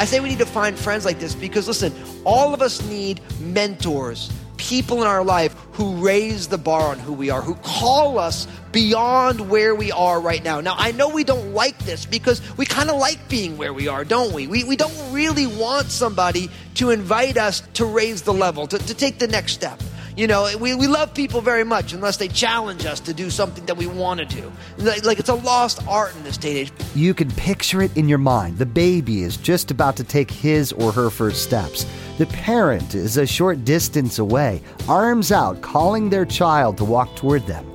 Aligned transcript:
I 0.00 0.06
say 0.06 0.20
we 0.20 0.30
need 0.30 0.38
to 0.38 0.46
find 0.46 0.78
friends 0.78 1.04
like 1.04 1.18
this 1.18 1.34
because 1.34 1.68
listen, 1.68 1.92
all 2.24 2.54
of 2.54 2.62
us 2.62 2.82
need 2.88 3.20
mentors, 3.38 4.32
people 4.60 5.00
in 5.00 5.08
our 5.08 5.24
life 5.24 5.56
who 5.72 5.96
raise 6.04 6.48
the 6.48 6.58
bar 6.58 6.90
on 6.90 6.98
who 6.98 7.14
we 7.14 7.30
are, 7.30 7.40
who 7.40 7.54
call 7.62 8.18
us 8.18 8.46
beyond 8.72 9.48
where 9.48 9.74
we 9.74 9.90
are 9.90 10.20
right 10.20 10.44
now. 10.44 10.60
Now, 10.60 10.74
I 10.76 10.92
know 10.92 11.08
we 11.08 11.24
don't 11.24 11.54
like 11.54 11.78
this 11.78 12.04
because 12.04 12.42
we 12.58 12.66
kind 12.66 12.90
of 12.90 12.98
like 12.98 13.26
being 13.30 13.56
where 13.56 13.72
we 13.72 13.88
are, 13.88 14.04
don't 14.04 14.34
we? 14.34 14.46
We, 14.46 14.64
we 14.64 14.76
don't 14.76 15.12
really 15.12 15.46
want 15.46 15.90
somebody 15.90 16.50
to 16.74 16.90
invite 16.90 17.38
us 17.38 17.62
to 17.74 17.86
raise 17.86 18.20
the 18.20 18.34
level, 18.34 18.66
to, 18.66 18.78
to 18.78 18.94
take 18.94 19.18
the 19.18 19.28
next 19.28 19.52
step. 19.52 19.80
You 20.16 20.26
know, 20.26 20.50
we, 20.58 20.74
we 20.74 20.86
love 20.86 21.14
people 21.14 21.40
very 21.40 21.64
much 21.64 21.92
unless 21.92 22.16
they 22.16 22.28
challenge 22.28 22.84
us 22.84 23.00
to 23.00 23.14
do 23.14 23.30
something 23.30 23.64
that 23.66 23.76
we 23.76 23.86
want 23.86 24.20
to 24.20 24.26
do. 24.26 24.52
Like, 24.78 25.04
like 25.04 25.18
it's 25.18 25.28
a 25.28 25.34
lost 25.34 25.86
art 25.86 26.14
in 26.16 26.24
this 26.24 26.36
day 26.36 26.50
and 26.50 26.58
age. 26.58 26.72
You 26.94 27.14
can 27.14 27.30
picture 27.30 27.82
it 27.82 27.96
in 27.96 28.08
your 28.08 28.18
mind. 28.18 28.58
The 28.58 28.66
baby 28.66 29.22
is 29.22 29.36
just 29.36 29.70
about 29.70 29.96
to 29.96 30.04
take 30.04 30.30
his 30.30 30.72
or 30.72 30.92
her 30.92 31.10
first 31.10 31.42
steps. 31.42 31.86
The 32.18 32.26
parent 32.26 32.94
is 32.94 33.16
a 33.16 33.26
short 33.26 33.64
distance 33.64 34.18
away, 34.18 34.62
arms 34.88 35.32
out, 35.32 35.62
calling 35.62 36.10
their 36.10 36.26
child 36.26 36.76
to 36.78 36.84
walk 36.84 37.14
toward 37.16 37.46
them. 37.46 37.66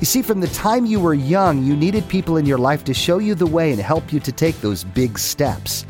You 0.00 0.06
see, 0.06 0.22
from 0.22 0.40
the 0.40 0.48
time 0.48 0.84
you 0.84 1.00
were 1.00 1.14
young, 1.14 1.64
you 1.64 1.76
needed 1.76 2.06
people 2.08 2.36
in 2.36 2.46
your 2.46 2.58
life 2.58 2.84
to 2.84 2.92
show 2.92 3.18
you 3.18 3.34
the 3.34 3.46
way 3.46 3.72
and 3.72 3.80
help 3.80 4.12
you 4.12 4.20
to 4.20 4.32
take 4.32 4.60
those 4.60 4.84
big 4.84 5.18
steps. 5.18 5.86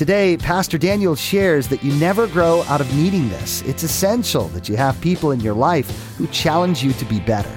Today, 0.00 0.38
Pastor 0.38 0.78
Daniel 0.78 1.14
shares 1.14 1.68
that 1.68 1.84
you 1.84 1.92
never 1.96 2.26
grow 2.26 2.62
out 2.68 2.80
of 2.80 2.90
needing 2.96 3.28
this. 3.28 3.60
It's 3.66 3.82
essential 3.82 4.48
that 4.48 4.66
you 4.66 4.74
have 4.74 4.98
people 5.02 5.32
in 5.32 5.40
your 5.40 5.52
life 5.52 6.16
who 6.16 6.26
challenge 6.28 6.82
you 6.82 6.94
to 6.94 7.04
be 7.04 7.20
better. 7.20 7.52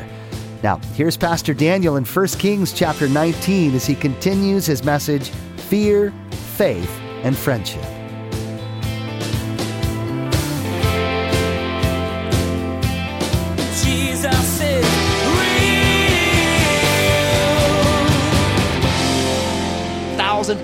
Now, 0.61 0.75
here's 0.93 1.15
Pastor 1.15 1.53
Daniel 1.53 1.95
in 1.95 2.03
1 2.03 2.27
Kings 2.39 2.73
chapter 2.73 3.07
19 3.07 3.75
as 3.75 3.85
he 3.85 3.95
continues 3.95 4.65
his 4.65 4.83
message 4.83 5.29
Fear, 5.69 6.13
Faith, 6.57 6.91
and 7.23 7.37
Friendship. 7.37 7.92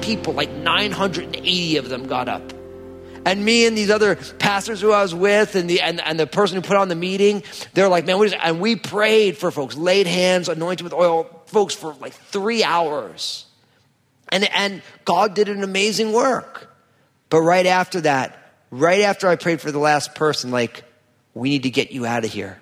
People, 0.09 0.33
like 0.33 0.49
980 0.49 1.77
of 1.77 1.88
them 1.88 2.07
got 2.07 2.27
up. 2.27 2.41
And 3.25 3.45
me 3.45 3.67
and 3.67 3.77
these 3.77 3.91
other 3.91 4.15
pastors 4.15 4.81
who 4.81 4.91
I 4.91 5.03
was 5.03 5.13
with 5.13 5.53
and 5.53 5.69
the, 5.69 5.81
and, 5.81 6.02
and 6.02 6.19
the 6.19 6.25
person 6.25 6.55
who 6.55 6.63
put 6.63 6.77
on 6.77 6.88
the 6.88 6.95
meeting, 6.95 7.43
they're 7.75 7.89
like, 7.89 8.07
man, 8.07 8.17
we 8.17 8.30
just, 8.30 8.43
and 8.43 8.59
we 8.59 8.75
prayed 8.75 9.37
for 9.37 9.52
folks, 9.52 9.75
laid 9.75 10.07
hands, 10.07 10.49
anointed 10.49 10.83
with 10.83 10.93
oil, 10.93 11.30
folks 11.45 11.75
for 11.75 11.93
like 11.93 12.13
three 12.13 12.63
hours. 12.63 13.45
And, 14.30 14.49
and 14.52 14.81
God 15.05 15.35
did 15.35 15.47
an 15.47 15.63
amazing 15.63 16.11
work. 16.11 16.75
But 17.30 17.41
right 17.41 17.67
after 17.67 18.02
that, 18.02 18.35
right 18.71 19.02
after 19.02 19.27
I 19.27 19.35
prayed 19.35 19.61
for 19.61 19.71
the 19.71 19.77
last 19.77 20.15
person, 20.15 20.49
like, 20.49 20.85
we 21.35 21.49
need 21.49 21.63
to 21.63 21.69
get 21.69 21.91
you 21.91 22.07
out 22.07 22.25
of 22.25 22.33
here. 22.33 22.59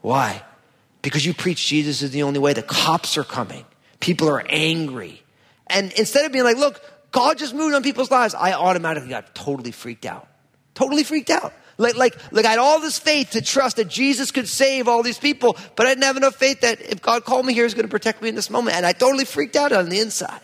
Why? 0.00 0.42
Because 1.02 1.24
you 1.24 1.34
preach 1.34 1.68
Jesus 1.68 2.02
is 2.02 2.10
the 2.10 2.24
only 2.24 2.40
way. 2.40 2.52
The 2.52 2.62
cops 2.62 3.16
are 3.16 3.22
coming. 3.22 3.64
People 4.00 4.28
are 4.28 4.44
angry. 4.48 5.22
And 5.70 5.92
instead 5.92 6.24
of 6.24 6.32
being 6.32 6.44
like, 6.44 6.56
look, 6.56 6.80
God 7.10 7.38
just 7.38 7.54
moved 7.54 7.74
on 7.74 7.82
people's 7.82 8.10
lives, 8.10 8.34
I 8.34 8.52
automatically 8.52 9.10
got 9.10 9.34
totally 9.34 9.72
freaked 9.72 10.06
out. 10.06 10.28
Totally 10.74 11.04
freaked 11.04 11.30
out. 11.30 11.52
Like, 11.76 11.96
like, 11.96 12.16
like 12.32 12.44
I 12.44 12.50
had 12.50 12.58
all 12.58 12.80
this 12.80 12.98
faith 12.98 13.30
to 13.30 13.40
trust 13.40 13.76
that 13.76 13.88
Jesus 13.88 14.30
could 14.32 14.48
save 14.48 14.88
all 14.88 15.02
these 15.02 15.18
people, 15.18 15.56
but 15.76 15.86
I 15.86 15.90
didn't 15.90 16.04
have 16.04 16.16
enough 16.16 16.34
faith 16.34 16.60
that 16.62 16.80
if 16.80 17.00
God 17.00 17.24
called 17.24 17.46
me 17.46 17.54
here, 17.54 17.64
He's 17.64 17.74
going 17.74 17.86
to 17.86 17.90
protect 17.90 18.20
me 18.20 18.28
in 18.28 18.34
this 18.34 18.50
moment. 18.50 18.76
And 18.76 18.84
I 18.84 18.92
totally 18.92 19.24
freaked 19.24 19.56
out 19.56 19.72
on 19.72 19.88
the 19.88 20.00
inside. 20.00 20.40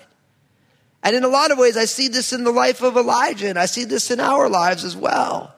And 1.02 1.14
in 1.14 1.24
a 1.24 1.28
lot 1.28 1.50
of 1.50 1.58
ways, 1.58 1.76
I 1.76 1.84
see 1.84 2.08
this 2.08 2.32
in 2.32 2.44
the 2.44 2.52
life 2.52 2.82
of 2.82 2.96
Elijah, 2.96 3.48
and 3.48 3.58
I 3.58 3.66
see 3.66 3.84
this 3.84 4.10
in 4.10 4.20
our 4.20 4.48
lives 4.48 4.84
as 4.84 4.96
well. 4.96 5.54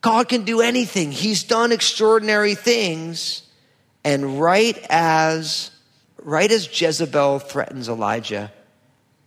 God 0.00 0.28
can 0.28 0.44
do 0.44 0.62
anything. 0.62 1.12
He's 1.12 1.44
done 1.44 1.70
extraordinary 1.70 2.54
things. 2.54 3.42
And 4.02 4.40
right 4.40 4.78
as 4.88 5.70
right 6.22 6.50
as 6.50 6.80
Jezebel 6.80 7.40
threatens 7.40 7.88
Elijah, 7.88 8.52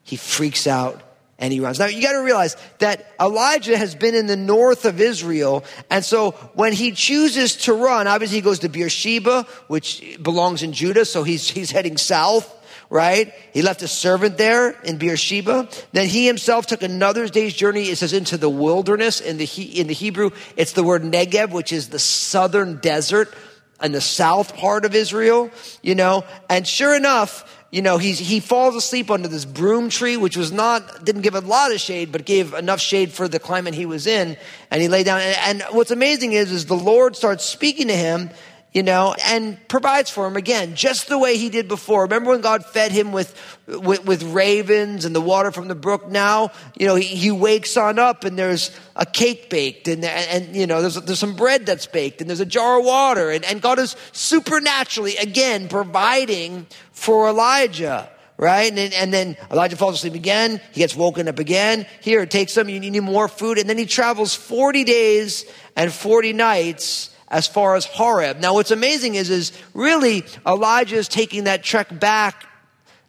he 0.03 0.15
freaks 0.15 0.67
out 0.67 1.01
and 1.39 1.51
he 1.51 1.59
runs. 1.59 1.79
Now 1.79 1.87
you 1.87 2.01
got 2.01 2.13
to 2.13 2.23
realize 2.23 2.55
that 2.79 3.05
Elijah 3.19 3.77
has 3.77 3.95
been 3.95 4.15
in 4.15 4.27
the 4.27 4.35
north 4.35 4.85
of 4.85 5.01
Israel, 5.01 5.63
and 5.89 6.05
so 6.05 6.31
when 6.53 6.73
he 6.73 6.91
chooses 6.91 7.55
to 7.57 7.73
run, 7.73 8.07
obviously 8.07 8.37
he 8.37 8.41
goes 8.41 8.59
to 8.59 8.69
Beersheba, 8.69 9.43
which 9.67 10.17
belongs 10.21 10.63
in 10.63 10.73
Judah, 10.73 11.05
so 11.05 11.23
he's 11.23 11.49
he's 11.49 11.71
heading 11.71 11.97
south 11.97 12.59
right? 12.93 13.33
He 13.53 13.63
left 13.63 13.81
a 13.81 13.87
servant 13.87 14.37
there 14.37 14.79
in 14.83 14.97
Beersheba. 14.97 15.67
Then 15.93 16.07
he 16.07 16.27
himself 16.27 16.67
took 16.67 16.83
another 16.83 17.27
day's 17.27 17.55
journey. 17.55 17.89
It 17.89 17.97
says 17.97 18.13
into 18.13 18.37
the 18.37 18.51
wilderness. 18.51 19.19
In 19.19 19.37
the, 19.37 19.45
in 19.45 19.87
the 19.87 19.95
Hebrew, 19.95 20.29
it's 20.55 20.73
the 20.73 20.83
word 20.83 21.01
Negev, 21.01 21.49
which 21.49 21.71
is 21.71 21.89
the 21.89 21.97
southern 21.97 22.77
desert 22.77 23.33
in 23.81 23.91
the 23.91 24.01
south 24.01 24.55
part 24.55 24.85
of 24.85 24.95
Israel, 24.95 25.51
you 25.81 25.95
know. 25.95 26.23
And 26.49 26.67
sure 26.67 26.95
enough, 26.95 27.49
you 27.71 27.81
know, 27.81 27.97
he's, 27.97 28.19
he 28.19 28.39
falls 28.39 28.75
asleep 28.75 29.09
under 29.09 29.27
this 29.27 29.45
broom 29.45 29.89
tree, 29.89 30.15
which 30.15 30.37
was 30.37 30.51
not, 30.51 31.03
didn't 31.03 31.23
give 31.23 31.33
a 31.33 31.39
lot 31.39 31.71
of 31.71 31.79
shade, 31.79 32.11
but 32.11 32.23
gave 32.23 32.53
enough 32.53 32.79
shade 32.79 33.11
for 33.11 33.27
the 33.27 33.39
climate 33.39 33.73
he 33.73 33.87
was 33.87 34.05
in. 34.05 34.37
And 34.69 34.81
he 34.81 34.87
lay 34.87 35.03
down. 35.03 35.21
And, 35.21 35.61
and 35.61 35.75
what's 35.75 35.89
amazing 35.89 36.33
is, 36.33 36.51
is 36.51 36.67
the 36.67 36.75
Lord 36.75 37.15
starts 37.15 37.43
speaking 37.43 37.87
to 37.87 37.95
him 37.95 38.29
you 38.73 38.81
know, 38.81 39.15
and 39.25 39.57
provides 39.67 40.09
for 40.09 40.25
him 40.25 40.35
again, 40.35 40.75
just 40.75 41.07
the 41.07 41.19
way 41.19 41.37
he 41.37 41.49
did 41.49 41.67
before. 41.67 42.03
Remember 42.03 42.31
when 42.31 42.41
God 42.41 42.65
fed 42.65 42.91
him 42.91 43.11
with, 43.11 43.35
with, 43.67 44.03
with 44.03 44.23
ravens 44.23 45.05
and 45.05 45.15
the 45.15 45.21
water 45.21 45.51
from 45.51 45.67
the 45.67 45.75
brook? 45.75 46.09
Now, 46.09 46.51
you 46.77 46.87
know, 46.87 46.95
he, 46.95 47.05
he 47.05 47.31
wakes 47.31 47.77
on 47.77 47.99
up 47.99 48.23
and 48.23 48.37
there's 48.37 48.71
a 48.95 49.05
cake 49.05 49.49
baked 49.51 49.87
and, 49.87 50.03
and, 50.03 50.47
and, 50.47 50.55
you 50.55 50.65
know, 50.65 50.81
there's, 50.81 50.95
there's 50.95 51.19
some 51.19 51.35
bread 51.35 51.67
that's 51.67 51.85
baked 51.85 52.19
and 52.19 52.29
there's 52.29 52.39
a 52.39 52.45
jar 52.47 52.79
of 52.79 52.85
water 52.85 53.29
and, 53.29 53.45
and 53.45 53.61
God 53.61 53.77
is 53.77 53.95
supernaturally, 54.11 55.17
again, 55.17 55.69
providing 55.69 56.65
for 56.91 57.27
Elijah 57.29 58.09
right? 58.35 58.67
And 58.67 58.77
then, 58.77 58.91
and 58.93 59.13
then, 59.13 59.37
Elijah 59.51 59.77
falls 59.77 59.95
asleep 59.95 60.15
again. 60.15 60.59
He 60.71 60.79
gets 60.79 60.95
woken 60.95 61.27
up 61.27 61.37
again. 61.37 61.85
Here, 62.01 62.25
take 62.25 62.49
some. 62.49 62.67
You 62.67 62.79
need 62.79 62.99
more 62.99 63.27
food. 63.27 63.59
And 63.59 63.69
then 63.69 63.77
he 63.77 63.85
travels 63.85 64.33
40 64.33 64.83
days 64.83 65.45
and 65.77 65.93
40 65.93 66.33
nights 66.33 67.12
as 67.33 67.47
far 67.47 67.75
as 67.75 67.85
Horeb. 67.85 68.39
Now, 68.39 68.53
what's 68.53 68.69
amazing 68.69 69.15
is, 69.15 69.31
is 69.31 69.51
really 69.73 70.23
Elijah 70.45 70.97
is 70.97 71.07
taking 71.07 71.45
that 71.45 71.63
trek 71.63 71.99
back 71.99 72.47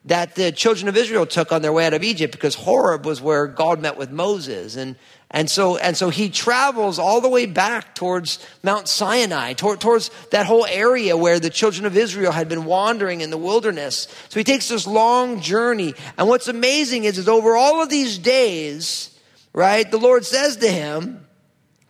that 0.07 0.35
the 0.35 0.51
children 0.51 0.89
of 0.89 0.97
Israel 0.97 1.27
took 1.27 1.53
on 1.53 1.61
their 1.61 1.73
way 1.73 1.87
out 1.87 1.93
of 1.93 2.03
Egypt 2.03 2.33
because 2.33 2.55
Horeb 2.55 3.05
was 3.05 3.21
where 3.21 3.47
God 3.47 3.83
met 3.83 3.99
with 3.99 4.11
Moses. 4.11 4.77
And, 4.77 4.97
and 5.31 5.51
so, 5.51 5.77
and 5.77 5.95
so 5.95 6.09
he 6.09 6.31
travels 6.31 6.99
all 6.99 7.21
the 7.21 7.29
way 7.29 7.45
back 7.45 7.95
towards 7.95 8.39
Mount 8.63 8.89
Sinai, 8.89 9.53
toward, 9.53 9.81
towards 9.83 10.11
that 10.31 10.47
whole 10.47 10.65
area 10.65 11.19
where 11.19 11.39
the 11.39 11.51
children 11.51 11.85
of 11.85 11.95
Israel 11.95 12.33
had 12.33 12.49
been 12.49 12.65
wandering 12.65 13.21
in 13.21 13.29
the 13.29 13.39
wilderness. 13.39 14.09
So 14.31 14.41
he 14.41 14.45
takes 14.45 14.69
this 14.69 14.87
long 14.87 15.43
journey. 15.43 15.93
And 16.17 16.29
what's 16.29 16.49
amazing 16.49 17.05
is, 17.05 17.19
is 17.19 17.29
over 17.29 17.57
all 17.57 17.83
of 17.83 17.91
these 17.91 18.17
days, 18.17 19.19
right, 19.53 19.91
the 19.91 19.99
Lord 19.99 20.25
says 20.25 20.57
to 20.57 20.69
him, 20.69 21.27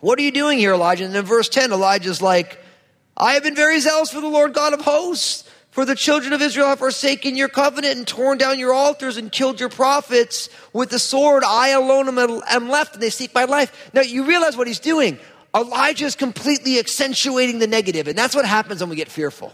what 0.04 0.18
are 0.18 0.22
you 0.22 0.32
doing 0.32 0.58
here, 0.58 0.74
Elijah? 0.74 1.06
And 1.06 1.16
in 1.16 1.24
verse 1.24 1.48
10, 1.48 1.72
Elijah's 1.72 2.20
like, 2.20 2.62
I 3.16 3.32
have 3.32 3.42
been 3.42 3.54
very 3.54 3.80
zealous 3.80 4.10
for 4.10 4.20
the 4.20 4.28
Lord 4.28 4.52
God 4.52 4.74
of 4.74 4.82
hosts. 4.82 5.48
For 5.70 5.84
the 5.84 5.96
children 5.96 6.32
of 6.32 6.42
Israel 6.42 6.68
have 6.68 6.78
forsaken 6.78 7.36
your 7.36 7.48
covenant 7.48 7.96
and 7.96 8.06
torn 8.06 8.38
down 8.38 8.58
your 8.58 8.72
altars 8.72 9.16
and 9.16 9.32
killed 9.32 9.58
your 9.58 9.70
prophets 9.70 10.48
with 10.72 10.90
the 10.90 10.98
sword. 10.98 11.42
I 11.42 11.70
alone 11.70 12.06
am 12.18 12.68
left 12.68 12.94
and 12.94 13.02
they 13.02 13.10
seek 13.10 13.34
my 13.34 13.46
life. 13.46 13.90
Now 13.92 14.02
you 14.02 14.24
realize 14.24 14.56
what 14.56 14.66
he's 14.66 14.78
doing. 14.78 15.18
Elijah 15.52 16.04
is 16.04 16.14
completely 16.14 16.78
accentuating 16.78 17.58
the 17.58 17.66
negative, 17.66 18.06
and 18.06 18.16
that's 18.16 18.34
what 18.36 18.44
happens 18.44 18.80
when 18.80 18.90
we 18.90 18.96
get 18.96 19.08
fearful. 19.08 19.52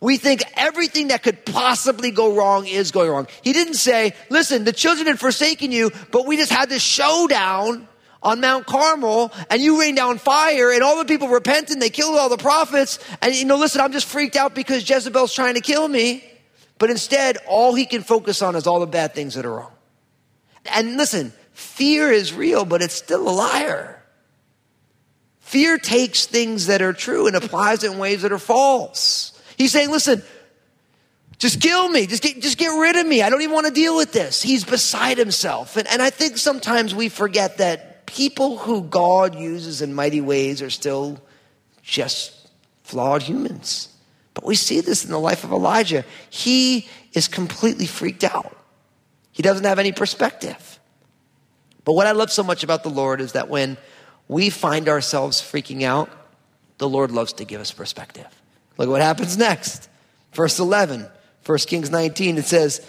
We 0.00 0.16
think 0.16 0.42
everything 0.56 1.08
that 1.08 1.22
could 1.22 1.44
possibly 1.44 2.10
go 2.10 2.34
wrong 2.34 2.66
is 2.66 2.90
going 2.90 3.10
wrong. 3.10 3.28
He 3.42 3.52
didn't 3.52 3.74
say, 3.74 4.14
listen, 4.30 4.64
the 4.64 4.72
children 4.72 5.06
had 5.06 5.20
forsaken 5.20 5.70
you, 5.72 5.92
but 6.10 6.26
we 6.26 6.36
just 6.36 6.50
had 6.50 6.68
this 6.68 6.82
showdown 6.82 7.86
on 8.24 8.40
Mount 8.40 8.66
Carmel 8.66 9.30
and 9.50 9.60
you 9.60 9.78
rained 9.78 9.98
down 9.98 10.18
fire 10.18 10.72
and 10.72 10.82
all 10.82 10.98
the 10.98 11.04
people 11.04 11.28
repented 11.28 11.72
and 11.72 11.82
they 11.82 11.90
killed 11.90 12.18
all 12.18 12.30
the 12.30 12.38
prophets. 12.38 12.98
And 13.20 13.34
you 13.34 13.44
know, 13.44 13.56
listen, 13.56 13.80
I'm 13.80 13.92
just 13.92 14.06
freaked 14.06 14.34
out 14.34 14.54
because 14.54 14.88
Jezebel's 14.88 15.34
trying 15.34 15.54
to 15.54 15.60
kill 15.60 15.86
me. 15.86 16.24
But 16.78 16.90
instead, 16.90 17.36
all 17.46 17.74
he 17.74 17.86
can 17.86 18.02
focus 18.02 18.42
on 18.42 18.56
is 18.56 18.66
all 18.66 18.80
the 18.80 18.86
bad 18.86 19.14
things 19.14 19.34
that 19.34 19.46
are 19.46 19.52
wrong. 19.52 19.72
And 20.72 20.96
listen, 20.96 21.32
fear 21.52 22.10
is 22.10 22.32
real, 22.32 22.64
but 22.64 22.82
it's 22.82 22.94
still 22.94 23.28
a 23.28 23.30
liar. 23.30 24.02
Fear 25.40 25.78
takes 25.78 26.26
things 26.26 26.66
that 26.66 26.82
are 26.82 26.92
true 26.92 27.26
and 27.26 27.36
applies 27.36 27.84
it 27.84 27.92
in 27.92 27.98
ways 27.98 28.22
that 28.22 28.32
are 28.32 28.38
false. 28.38 29.40
He's 29.56 29.70
saying, 29.70 29.90
listen, 29.90 30.22
just 31.38 31.60
kill 31.60 31.88
me. 31.88 32.06
Just 32.06 32.22
get, 32.22 32.40
just 32.40 32.58
get 32.58 32.68
rid 32.68 32.96
of 32.96 33.06
me. 33.06 33.22
I 33.22 33.30
don't 33.30 33.42
even 33.42 33.54
want 33.54 33.66
to 33.66 33.72
deal 33.72 33.96
with 33.96 34.12
this. 34.12 34.42
He's 34.42 34.64
beside 34.64 35.18
himself. 35.18 35.76
And, 35.76 35.86
and 35.86 36.02
I 36.02 36.10
think 36.10 36.38
sometimes 36.38 36.94
we 36.94 37.08
forget 37.08 37.58
that 37.58 37.93
people 38.06 38.58
who 38.58 38.82
God 38.82 39.34
uses 39.34 39.82
in 39.82 39.94
mighty 39.94 40.20
ways 40.20 40.62
are 40.62 40.70
still 40.70 41.20
just 41.82 42.50
flawed 42.82 43.22
humans. 43.22 43.88
But 44.34 44.44
we 44.44 44.56
see 44.56 44.80
this 44.80 45.04
in 45.04 45.10
the 45.10 45.20
life 45.20 45.44
of 45.44 45.52
Elijah. 45.52 46.04
He 46.28 46.88
is 47.12 47.28
completely 47.28 47.86
freaked 47.86 48.24
out, 48.24 48.56
he 49.32 49.42
doesn't 49.42 49.64
have 49.64 49.78
any 49.78 49.92
perspective. 49.92 50.78
But 51.84 51.92
what 51.92 52.06
I 52.06 52.12
love 52.12 52.32
so 52.32 52.42
much 52.42 52.64
about 52.64 52.82
the 52.82 52.88
Lord 52.88 53.20
is 53.20 53.32
that 53.32 53.50
when 53.50 53.76
we 54.26 54.48
find 54.48 54.88
ourselves 54.88 55.42
freaking 55.42 55.82
out, 55.82 56.08
the 56.78 56.88
Lord 56.88 57.10
loves 57.10 57.34
to 57.34 57.44
give 57.44 57.60
us 57.60 57.72
perspective. 57.72 58.26
Look 58.78 58.88
what 58.88 59.02
happens 59.02 59.36
next. 59.36 59.88
Verse 60.32 60.58
11, 60.58 61.06
1 61.44 61.58
Kings 61.58 61.90
19, 61.90 62.38
it 62.38 62.46
says, 62.46 62.84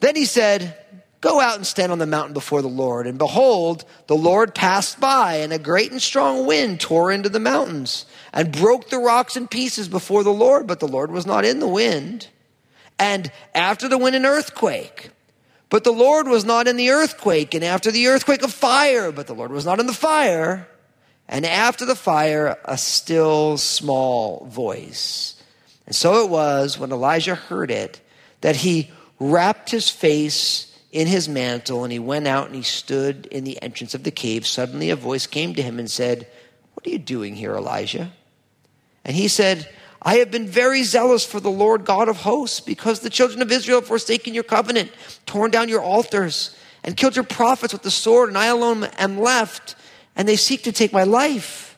Then 0.00 0.16
he 0.16 0.24
said, 0.24 0.76
Go 1.20 1.40
out 1.40 1.56
and 1.56 1.66
stand 1.66 1.90
on 1.90 1.98
the 1.98 2.06
mountain 2.06 2.32
before 2.32 2.62
the 2.62 2.68
Lord. 2.68 3.06
And 3.06 3.18
behold, 3.18 3.84
the 4.06 4.16
Lord 4.16 4.54
passed 4.54 5.00
by, 5.00 5.36
and 5.36 5.52
a 5.52 5.58
great 5.58 5.90
and 5.90 6.00
strong 6.00 6.46
wind 6.46 6.80
tore 6.80 7.10
into 7.10 7.28
the 7.28 7.40
mountains 7.40 8.06
and 8.32 8.52
broke 8.52 8.88
the 8.88 8.98
rocks 8.98 9.36
in 9.36 9.48
pieces 9.48 9.88
before 9.88 10.22
the 10.22 10.32
Lord, 10.32 10.68
but 10.68 10.78
the 10.78 10.86
Lord 10.86 11.10
was 11.10 11.26
not 11.26 11.44
in 11.44 11.58
the 11.58 11.66
wind. 11.66 12.28
And 13.00 13.32
after 13.54 13.88
the 13.88 13.98
wind, 13.98 14.14
an 14.14 14.26
earthquake. 14.26 15.10
But 15.70 15.84
the 15.84 15.92
Lord 15.92 16.28
was 16.28 16.44
not 16.44 16.66
in 16.66 16.76
the 16.76 16.90
earthquake. 16.90 17.54
And 17.54 17.64
after 17.64 17.90
the 17.90 18.06
earthquake, 18.06 18.42
a 18.42 18.48
fire. 18.48 19.12
But 19.12 19.26
the 19.26 19.34
Lord 19.34 19.52
was 19.52 19.64
not 19.64 19.80
in 19.80 19.86
the 19.86 19.92
fire. 19.92 20.68
And 21.28 21.44
after 21.44 21.84
the 21.84 21.94
fire, 21.94 22.58
a 22.64 22.78
still 22.78 23.58
small 23.58 24.46
voice. 24.46 25.34
And 25.86 25.94
so 25.94 26.24
it 26.24 26.30
was 26.30 26.78
when 26.78 26.90
Elijah 26.90 27.34
heard 27.34 27.70
it 27.70 28.00
that 28.40 28.56
he 28.56 28.90
wrapped 29.20 29.70
his 29.70 29.90
face 29.90 30.67
in 30.90 31.06
his 31.06 31.28
mantle 31.28 31.84
and 31.84 31.92
he 31.92 31.98
went 31.98 32.26
out 32.26 32.46
and 32.46 32.54
he 32.54 32.62
stood 32.62 33.26
in 33.26 33.44
the 33.44 33.60
entrance 33.62 33.94
of 33.94 34.04
the 34.04 34.10
cave. 34.10 34.46
Suddenly 34.46 34.90
a 34.90 34.96
voice 34.96 35.26
came 35.26 35.54
to 35.54 35.62
him 35.62 35.78
and 35.78 35.90
said, 35.90 36.26
What 36.74 36.86
are 36.86 36.90
you 36.90 36.98
doing 36.98 37.36
here, 37.36 37.54
Elijah? 37.54 38.12
And 39.04 39.14
he 39.14 39.28
said, 39.28 39.68
I 40.00 40.16
have 40.16 40.30
been 40.30 40.46
very 40.46 40.84
zealous 40.84 41.24
for 41.24 41.40
the 41.40 41.50
Lord 41.50 41.84
God 41.84 42.08
of 42.08 42.18
hosts 42.18 42.60
because 42.60 43.00
the 43.00 43.10
children 43.10 43.42
of 43.42 43.50
Israel 43.50 43.80
have 43.80 43.88
forsaken 43.88 44.32
your 44.32 44.44
covenant, 44.44 44.92
torn 45.26 45.50
down 45.50 45.68
your 45.68 45.82
altars, 45.82 46.56
and 46.84 46.96
killed 46.96 47.16
your 47.16 47.24
prophets 47.24 47.72
with 47.72 47.82
the 47.82 47.90
sword, 47.90 48.28
and 48.28 48.38
I 48.38 48.46
alone 48.46 48.84
am 48.96 49.18
left, 49.18 49.74
and 50.14 50.28
they 50.28 50.36
seek 50.36 50.62
to 50.62 50.72
take 50.72 50.92
my 50.92 51.02
life. 51.02 51.76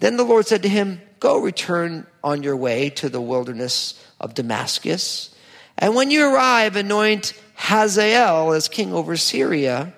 Then 0.00 0.16
the 0.16 0.24
Lord 0.24 0.46
said 0.46 0.62
to 0.62 0.68
him, 0.68 1.00
Go 1.20 1.38
return 1.38 2.06
on 2.22 2.42
your 2.42 2.56
way 2.56 2.90
to 2.90 3.08
the 3.08 3.20
wilderness 3.20 4.04
of 4.20 4.34
Damascus. 4.34 5.34
And 5.78 5.94
when 5.94 6.10
you 6.10 6.32
arrive, 6.32 6.76
anoint 6.76 7.34
Hazael 7.54 8.52
as 8.52 8.68
king 8.68 8.92
over 8.92 9.16
Syria. 9.16 9.92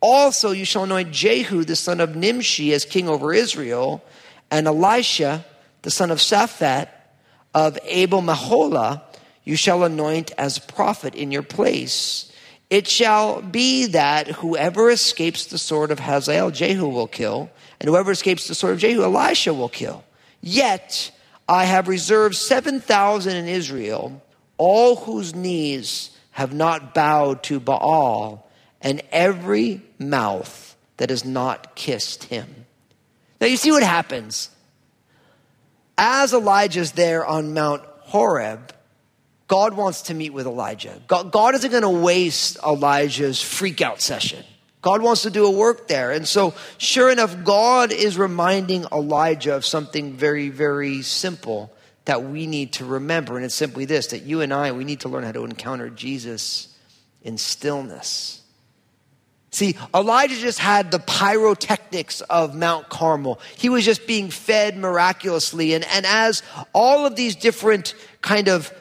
Also, 0.00 0.52
you 0.52 0.64
shall 0.64 0.84
anoint 0.84 1.10
Jehu, 1.10 1.64
the 1.64 1.76
son 1.76 2.00
of 2.00 2.14
Nimshi, 2.14 2.72
as 2.72 2.84
king 2.84 3.08
over 3.08 3.32
Israel, 3.32 4.04
and 4.50 4.66
Elisha, 4.66 5.44
the 5.82 5.90
son 5.90 6.10
of 6.10 6.18
Shaphat 6.18 6.88
of 7.54 7.78
Abel 7.84 8.22
Meholah, 8.22 9.02
you 9.44 9.56
shall 9.56 9.82
anoint 9.82 10.30
as 10.38 10.58
prophet 10.58 11.14
in 11.14 11.32
your 11.32 11.42
place. 11.42 12.30
It 12.70 12.86
shall 12.86 13.40
be 13.40 13.86
that 13.86 14.28
whoever 14.28 14.90
escapes 14.90 15.46
the 15.46 15.58
sword 15.58 15.90
of 15.90 16.00
Hazael, 16.00 16.50
Jehu 16.50 16.86
will 16.86 17.08
kill, 17.08 17.50
and 17.80 17.88
whoever 17.88 18.10
escapes 18.10 18.46
the 18.46 18.54
sword 18.54 18.74
of 18.74 18.80
Jehu, 18.80 19.02
Elisha 19.02 19.54
will 19.54 19.70
kill. 19.70 20.04
Yet 20.40 21.10
I 21.48 21.64
have 21.64 21.88
reserved 21.88 22.36
7,000 22.36 23.34
in 23.34 23.48
Israel, 23.48 24.22
all 24.58 24.96
whose 24.96 25.34
knees 25.34 26.10
have 26.32 26.52
not 26.52 26.94
bowed 26.94 27.42
to 27.44 27.58
Baal, 27.58 28.48
and 28.80 29.02
every 29.10 29.82
mouth 29.98 30.76
that 30.98 31.10
has 31.10 31.24
not 31.24 31.74
kissed 31.74 32.24
him. 32.24 32.66
Now 33.40 33.46
you 33.46 33.56
see 33.56 33.70
what 33.70 33.82
happens. 33.82 34.50
As 35.96 36.32
Elijah's 36.32 36.92
there 36.92 37.26
on 37.26 37.54
Mount 37.54 37.82
Horeb, 38.02 38.72
God 39.48 39.74
wants 39.74 40.02
to 40.02 40.14
meet 40.14 40.32
with 40.32 40.46
Elijah. 40.46 41.00
God, 41.08 41.32
God 41.32 41.54
isn't 41.54 41.70
going 41.70 41.82
to 41.82 41.88
waste 41.88 42.58
Elijah's 42.64 43.38
freakout 43.38 44.00
session. 44.00 44.44
God 44.82 45.02
wants 45.02 45.22
to 45.22 45.30
do 45.30 45.46
a 45.46 45.50
work 45.50 45.88
there. 45.88 46.12
And 46.12 46.28
so, 46.28 46.54
sure 46.76 47.10
enough, 47.10 47.42
God 47.42 47.90
is 47.90 48.16
reminding 48.16 48.84
Elijah 48.92 49.56
of 49.56 49.64
something 49.64 50.12
very, 50.12 50.50
very 50.50 51.02
simple 51.02 51.72
that 52.08 52.24
we 52.24 52.46
need 52.46 52.72
to 52.72 52.86
remember. 52.86 53.36
And 53.36 53.44
it's 53.44 53.54
simply 53.54 53.84
this 53.84 54.08
that 54.08 54.22
you 54.22 54.40
and 54.40 54.50
I, 54.50 54.72
we 54.72 54.84
need 54.84 55.00
to 55.00 55.10
learn 55.10 55.24
how 55.24 55.32
to 55.32 55.44
encounter 55.44 55.90
Jesus 55.90 56.74
in 57.22 57.36
stillness. 57.36 58.40
See, 59.50 59.76
Elijah 59.94 60.36
just 60.36 60.58
had 60.58 60.90
the 60.90 61.00
pyrotechnics 61.00 62.22
of 62.22 62.54
Mount 62.54 62.88
Carmel. 62.88 63.38
He 63.58 63.68
was 63.68 63.84
just 63.84 64.06
being 64.06 64.30
fed 64.30 64.78
miraculously. 64.78 65.74
And, 65.74 65.84
and 65.84 66.06
as 66.06 66.42
all 66.72 67.04
of 67.04 67.14
these 67.14 67.36
different 67.36 67.94
kind 68.22 68.48
of 68.48 68.72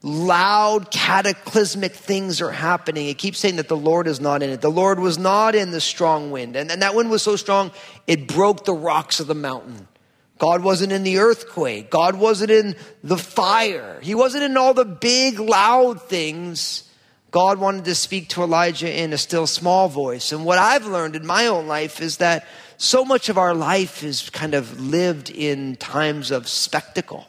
loud, 0.00 0.90
cataclysmic 0.90 1.92
things 1.92 2.40
are 2.40 2.52
happening, 2.52 3.08
it 3.08 3.18
keeps 3.18 3.38
saying 3.38 3.56
that 3.56 3.68
the 3.68 3.76
Lord 3.76 4.06
is 4.06 4.18
not 4.18 4.42
in 4.42 4.48
it. 4.48 4.62
The 4.62 4.70
Lord 4.70 4.98
was 4.98 5.18
not 5.18 5.54
in 5.54 5.72
the 5.72 5.80
strong 5.82 6.30
wind. 6.30 6.56
And, 6.56 6.70
and 6.70 6.80
that 6.80 6.94
wind 6.94 7.10
was 7.10 7.22
so 7.22 7.36
strong, 7.36 7.70
it 8.06 8.26
broke 8.26 8.64
the 8.64 8.72
rocks 8.72 9.20
of 9.20 9.26
the 9.26 9.34
mountain. 9.34 9.88
God 10.38 10.62
wasn't 10.62 10.92
in 10.92 11.02
the 11.02 11.18
earthquake. 11.18 11.90
God 11.90 12.16
wasn't 12.16 12.50
in 12.50 12.76
the 13.02 13.16
fire. 13.16 13.98
He 14.02 14.14
wasn't 14.14 14.44
in 14.44 14.56
all 14.56 14.74
the 14.74 14.84
big, 14.84 15.38
loud 15.38 16.02
things. 16.02 16.90
God 17.30 17.58
wanted 17.58 17.86
to 17.86 17.94
speak 17.94 18.28
to 18.30 18.42
Elijah 18.42 18.92
in 18.92 19.12
a 19.12 19.18
still 19.18 19.46
small 19.46 19.88
voice. 19.88 20.32
And 20.32 20.44
what 20.44 20.58
I've 20.58 20.86
learned 20.86 21.16
in 21.16 21.26
my 21.26 21.46
own 21.46 21.66
life 21.66 22.00
is 22.00 22.18
that 22.18 22.46
so 22.76 23.04
much 23.04 23.30
of 23.30 23.38
our 23.38 23.54
life 23.54 24.02
is 24.02 24.28
kind 24.30 24.54
of 24.54 24.80
lived 24.80 25.30
in 25.30 25.76
times 25.76 26.30
of 26.30 26.46
spectacle, 26.48 27.26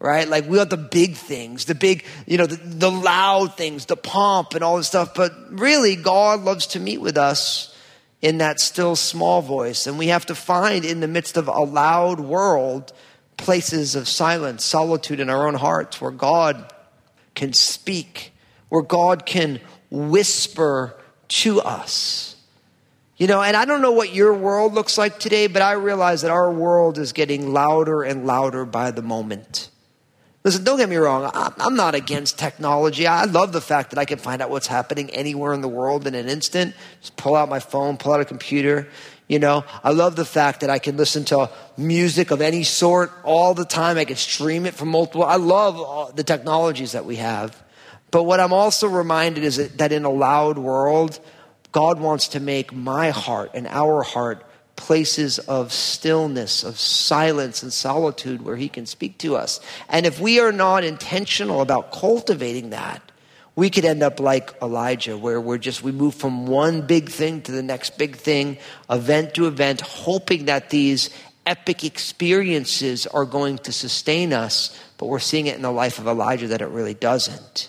right? 0.00 0.26
Like 0.28 0.48
we 0.48 0.58
want 0.58 0.70
the 0.70 0.76
big 0.76 1.14
things, 1.14 1.66
the 1.66 1.76
big, 1.76 2.04
you 2.26 2.38
know, 2.38 2.46
the, 2.46 2.56
the 2.56 2.90
loud 2.90 3.56
things, 3.56 3.86
the 3.86 3.96
pomp 3.96 4.54
and 4.54 4.64
all 4.64 4.76
this 4.78 4.88
stuff. 4.88 5.14
But 5.14 5.32
really, 5.50 5.94
God 5.94 6.40
loves 6.40 6.66
to 6.68 6.80
meet 6.80 7.00
with 7.00 7.16
us 7.16 7.71
in 8.22 8.38
that 8.38 8.60
still 8.60 8.96
small 8.96 9.42
voice. 9.42 9.86
And 9.86 9.98
we 9.98 10.06
have 10.06 10.24
to 10.26 10.34
find 10.34 10.84
in 10.84 11.00
the 11.00 11.08
midst 11.08 11.36
of 11.36 11.48
a 11.48 11.60
loud 11.60 12.20
world 12.20 12.92
places 13.36 13.94
of 13.94 14.08
silence, 14.08 14.64
solitude 14.64 15.20
in 15.20 15.28
our 15.28 15.46
own 15.46 15.54
hearts 15.54 16.00
where 16.00 16.10
God 16.10 16.72
can 17.34 17.52
speak 17.52 18.32
where 18.72 18.80
God 18.80 19.26
can 19.26 19.60
whisper 19.90 20.98
to 21.28 21.60
us. 21.60 22.36
You 23.18 23.26
know, 23.26 23.42
and 23.42 23.54
I 23.54 23.66
don't 23.66 23.82
know 23.82 23.92
what 23.92 24.14
your 24.14 24.32
world 24.32 24.72
looks 24.72 24.96
like 24.96 25.18
today, 25.18 25.46
but 25.46 25.60
I 25.60 25.72
realize 25.72 26.22
that 26.22 26.30
our 26.30 26.50
world 26.50 26.96
is 26.96 27.12
getting 27.12 27.52
louder 27.52 28.02
and 28.02 28.26
louder 28.26 28.64
by 28.64 28.90
the 28.90 29.02
moment. 29.02 29.68
Listen, 30.44 30.64
don't 30.64 30.78
get 30.78 30.88
me 30.88 30.96
wrong. 30.96 31.30
I'm 31.34 31.76
not 31.76 31.94
against 31.94 32.36
technology. 32.36 33.06
I 33.06 33.24
love 33.26 33.52
the 33.52 33.60
fact 33.60 33.90
that 33.90 33.98
I 33.98 34.04
can 34.04 34.18
find 34.18 34.42
out 34.42 34.50
what's 34.50 34.66
happening 34.66 35.08
anywhere 35.10 35.52
in 35.52 35.60
the 35.60 35.68
world 35.68 36.06
in 36.06 36.16
an 36.16 36.28
instant. 36.28 36.74
Just 37.00 37.16
pull 37.16 37.36
out 37.36 37.48
my 37.48 37.60
phone, 37.60 37.96
pull 37.96 38.12
out 38.12 38.20
a 38.20 38.24
computer. 38.24 38.88
You 39.28 39.38
know, 39.38 39.64
I 39.84 39.92
love 39.92 40.16
the 40.16 40.24
fact 40.24 40.62
that 40.62 40.68
I 40.68 40.80
can 40.80 40.96
listen 40.96 41.24
to 41.26 41.48
music 41.76 42.32
of 42.32 42.40
any 42.40 42.64
sort 42.64 43.12
all 43.22 43.54
the 43.54 43.64
time. 43.64 43.98
I 43.98 44.04
can 44.04 44.16
stream 44.16 44.66
it 44.66 44.74
from 44.74 44.88
multiple. 44.88 45.24
I 45.24 45.36
love 45.36 46.16
the 46.16 46.24
technologies 46.24 46.92
that 46.92 47.04
we 47.04 47.16
have. 47.16 47.62
But 48.10 48.24
what 48.24 48.40
I'm 48.40 48.52
also 48.52 48.88
reminded 48.88 49.44
is 49.44 49.76
that 49.76 49.92
in 49.92 50.04
a 50.04 50.10
loud 50.10 50.58
world, 50.58 51.20
God 51.70 52.00
wants 52.00 52.28
to 52.28 52.40
make 52.40 52.74
my 52.74 53.10
heart 53.10 53.52
and 53.54 53.68
our 53.68 54.02
heart 54.02 54.44
places 54.76 55.38
of 55.40 55.72
stillness, 55.72 56.64
of 56.64 56.78
silence 56.78 57.62
and 57.62 57.72
solitude 57.72 58.42
where 58.42 58.56
He 58.56 58.68
can 58.68 58.86
speak 58.86 59.18
to 59.18 59.36
us. 59.36 59.60
And 59.88 60.06
if 60.06 60.20
we 60.20 60.40
are 60.40 60.52
not 60.52 60.84
intentional 60.84 61.60
about 61.60 61.92
cultivating 61.92 62.70
that, 62.70 63.02
we 63.54 63.68
could 63.68 63.84
end 63.84 64.02
up 64.02 64.18
like 64.18 64.54
Elijah, 64.62 65.16
where 65.16 65.40
we're 65.40 65.58
just, 65.58 65.82
we 65.82 65.92
move 65.92 66.14
from 66.14 66.46
one 66.46 66.86
big 66.86 67.10
thing 67.10 67.42
to 67.42 67.52
the 67.52 67.62
next 67.62 67.98
big 67.98 68.16
thing, 68.16 68.56
event 68.88 69.34
to 69.34 69.46
event, 69.46 69.82
hoping 69.82 70.46
that 70.46 70.70
these 70.70 71.10
epic 71.44 71.84
experiences 71.84 73.06
are 73.06 73.24
going 73.24 73.58
to 73.58 73.72
sustain 73.72 74.32
us, 74.32 74.78
but 74.96 75.06
we're 75.06 75.18
seeing 75.18 75.48
it 75.48 75.56
in 75.56 75.62
the 75.62 75.72
life 75.72 75.98
of 75.98 76.06
Elijah 76.06 76.48
that 76.48 76.62
it 76.62 76.68
really 76.68 76.94
doesn't. 76.94 77.68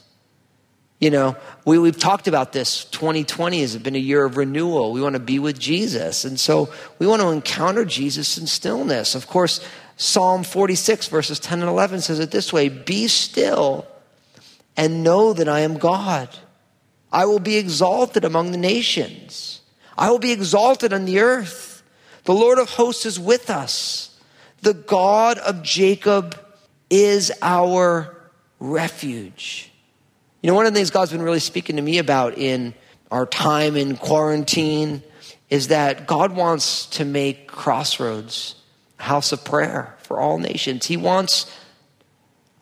You 1.04 1.10
know, 1.10 1.36
we, 1.66 1.78
we've 1.80 2.00
talked 2.00 2.30
about 2.30 2.54
this. 2.54 2.86
2020 2.86 3.60
has 3.60 3.76
been 3.76 3.98
a 3.98 4.00
year 4.00 4.24
of 4.24 4.38
renewal. 4.38 4.94
We 4.94 5.02
want 5.02 5.16
to 5.16 5.20
be 5.20 5.38
with 5.38 5.60
Jesus. 5.60 6.24
And 6.24 6.40
so 6.40 6.72
we 6.98 7.06
want 7.06 7.22
to 7.22 7.28
encounter 7.28 7.84
Jesus 7.84 8.38
in 8.38 8.48
stillness. 8.48 9.14
Of 9.14 9.28
course, 9.28 9.60
Psalm 9.98 10.46
46, 10.46 11.10
verses 11.10 11.42
10 11.42 11.60
and 11.60 11.70
11 11.70 12.00
says 12.00 12.20
it 12.20 12.32
this 12.32 12.54
way 12.54 12.70
Be 12.70 13.10
still 13.10 13.86
and 14.78 15.04
know 15.04 15.34
that 15.34 15.50
I 15.50 15.60
am 15.60 15.78
God. 15.78 16.30
I 17.12 17.26
will 17.26 17.40
be 17.40 17.58
exalted 17.58 18.24
among 18.24 18.54
the 18.54 18.58
nations, 18.58 19.60
I 19.98 20.10
will 20.10 20.20
be 20.20 20.32
exalted 20.32 20.94
on 20.94 21.04
the 21.04 21.20
earth. 21.20 21.84
The 22.24 22.34
Lord 22.34 22.60
of 22.60 22.70
hosts 22.70 23.06
is 23.06 23.20
with 23.20 23.50
us. 23.50 24.18
The 24.62 24.74
God 24.74 25.38
of 25.40 25.64
Jacob 25.64 26.40
is 26.90 27.30
our 27.42 28.16
refuge. 28.62 29.73
You 30.44 30.50
know, 30.50 30.56
one 30.56 30.66
of 30.66 30.74
the 30.74 30.78
things 30.78 30.92
God's 30.92 31.14
been 31.14 31.22
really 31.22 31.40
speaking 31.40 31.78
to 31.78 31.82
me 31.82 32.00
about 32.00 32.38
in 32.38 32.74
our 33.10 33.26
time 33.26 33.78
in 33.78 33.96
quarantine 33.96 35.02
is 35.50 35.70
that 35.70 36.06
God 36.06 36.36
wants 36.36 36.86
to 36.88 37.06
make 37.06 37.48
Crossroads 37.48 38.56
a 39.00 39.04
house 39.04 39.32
of 39.32 39.46
prayer 39.46 39.96
for 40.00 40.20
all 40.20 40.38
nations. 40.40 40.86
He 40.86 40.98
wants 40.98 41.50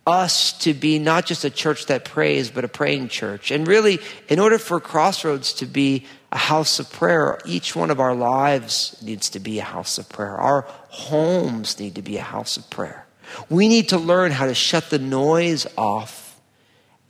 us 0.05 0.53
to 0.59 0.75
be 0.75 0.99
not 0.99 1.25
just 1.25 1.43
a 1.43 1.49
church 1.49 1.87
that 1.87 2.05
prays, 2.05 2.51
but 2.51 2.63
a 2.63 2.67
praying 2.67 3.07
church. 3.07 3.49
And 3.49 3.67
really, 3.67 3.97
in 4.29 4.37
order 4.37 4.59
for 4.59 4.79
Crossroads 4.79 5.51
to 5.53 5.65
be 5.65 6.05
a 6.31 6.37
house 6.37 6.79
of 6.79 6.91
prayer, 6.91 7.39
each 7.47 7.75
one 7.75 7.89
of 7.89 7.99
our 7.99 8.13
lives 8.13 8.95
needs 9.01 9.27
to 9.31 9.39
be 9.39 9.57
a 9.57 9.63
house 9.63 9.97
of 9.97 10.07
prayer. 10.07 10.37
Our 10.37 10.67
homes 10.89 11.79
need 11.79 11.95
to 11.95 12.03
be 12.03 12.17
a 12.17 12.21
house 12.21 12.57
of 12.57 12.69
prayer. 12.69 13.07
We 13.49 13.67
need 13.67 13.89
to 13.89 13.97
learn 13.97 14.31
how 14.31 14.45
to 14.45 14.53
shut 14.53 14.91
the 14.91 14.99
noise 14.99 15.65
off 15.75 16.20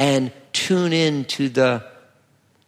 and 0.02 0.32
tune 0.52 0.94
in 0.94 1.26
to 1.26 1.48
the 1.48 1.86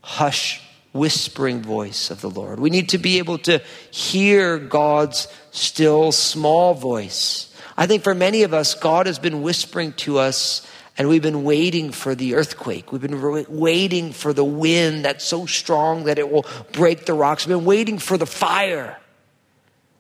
hush, 0.02 0.62
whispering 0.92 1.64
voice 1.64 2.12
of 2.12 2.22
the 2.22 2.30
Lord. 2.30 2.60
We 2.60 2.70
need 2.70 2.90
to 2.90 3.00
be 3.00 3.18
able 3.18 3.40
to 3.40 3.60
hear 3.90 4.60
God's 4.60 5.28
still 5.50 6.12
small 6.12 6.76
voice. 6.76 7.52
I 7.76 7.88
think 7.88 8.04
for 8.04 8.14
many 8.14 8.44
of 8.44 8.54
us, 8.54 8.76
God 8.76 9.08
has 9.08 9.18
been 9.18 9.42
whispering 9.42 9.94
to 9.94 10.20
us, 10.20 10.68
and 10.96 11.10
we've 11.10 11.24
been 11.24 11.44
waiting 11.44 11.92
for 11.92 12.14
the 12.14 12.36
earthquake. 12.36 12.92
We've 12.92 13.02
been 13.02 13.20
waiting 13.50 14.12
for 14.12 14.32
the 14.32 14.44
wind 14.44 15.04
that's 15.04 15.26
so 15.26 15.48
strong 15.48 16.04
that 16.04 16.20
it 16.20 16.32
will 16.32 16.46
break 16.72 17.08
the 17.08 17.16
rocks. 17.16 17.48
We've 17.48 17.58
been 17.58 17.66
waiting 17.66 17.98
for 17.98 18.16
the 18.16 18.28
fire. 18.28 19.00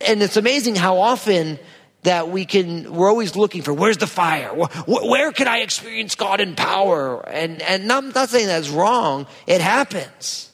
And 0.01 0.21
it's 0.21 0.37
amazing 0.37 0.75
how 0.75 0.99
often 0.99 1.57
that 2.03 2.29
we 2.29 2.45
can 2.45 2.93
we're 2.93 3.09
always 3.09 3.35
looking 3.35 3.61
for 3.61 3.73
where's 3.73 3.97
the 3.97 4.07
fire? 4.07 4.49
Where, 4.53 4.69
where 4.85 5.31
can 5.31 5.47
i 5.47 5.59
experience 5.59 6.15
god 6.15 6.39
in 6.39 6.55
power? 6.55 7.27
And 7.27 7.61
and 7.61 7.91
i'm 7.91 8.09
not 8.09 8.29
saying 8.29 8.47
that's 8.47 8.69
wrong. 8.69 9.27
It 9.47 9.61
happens. 9.61 10.51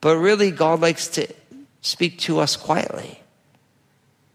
But 0.00 0.16
really 0.16 0.50
god 0.50 0.80
likes 0.80 1.08
to 1.08 1.26
speak 1.80 2.18
to 2.20 2.40
us 2.40 2.56
quietly. 2.56 3.20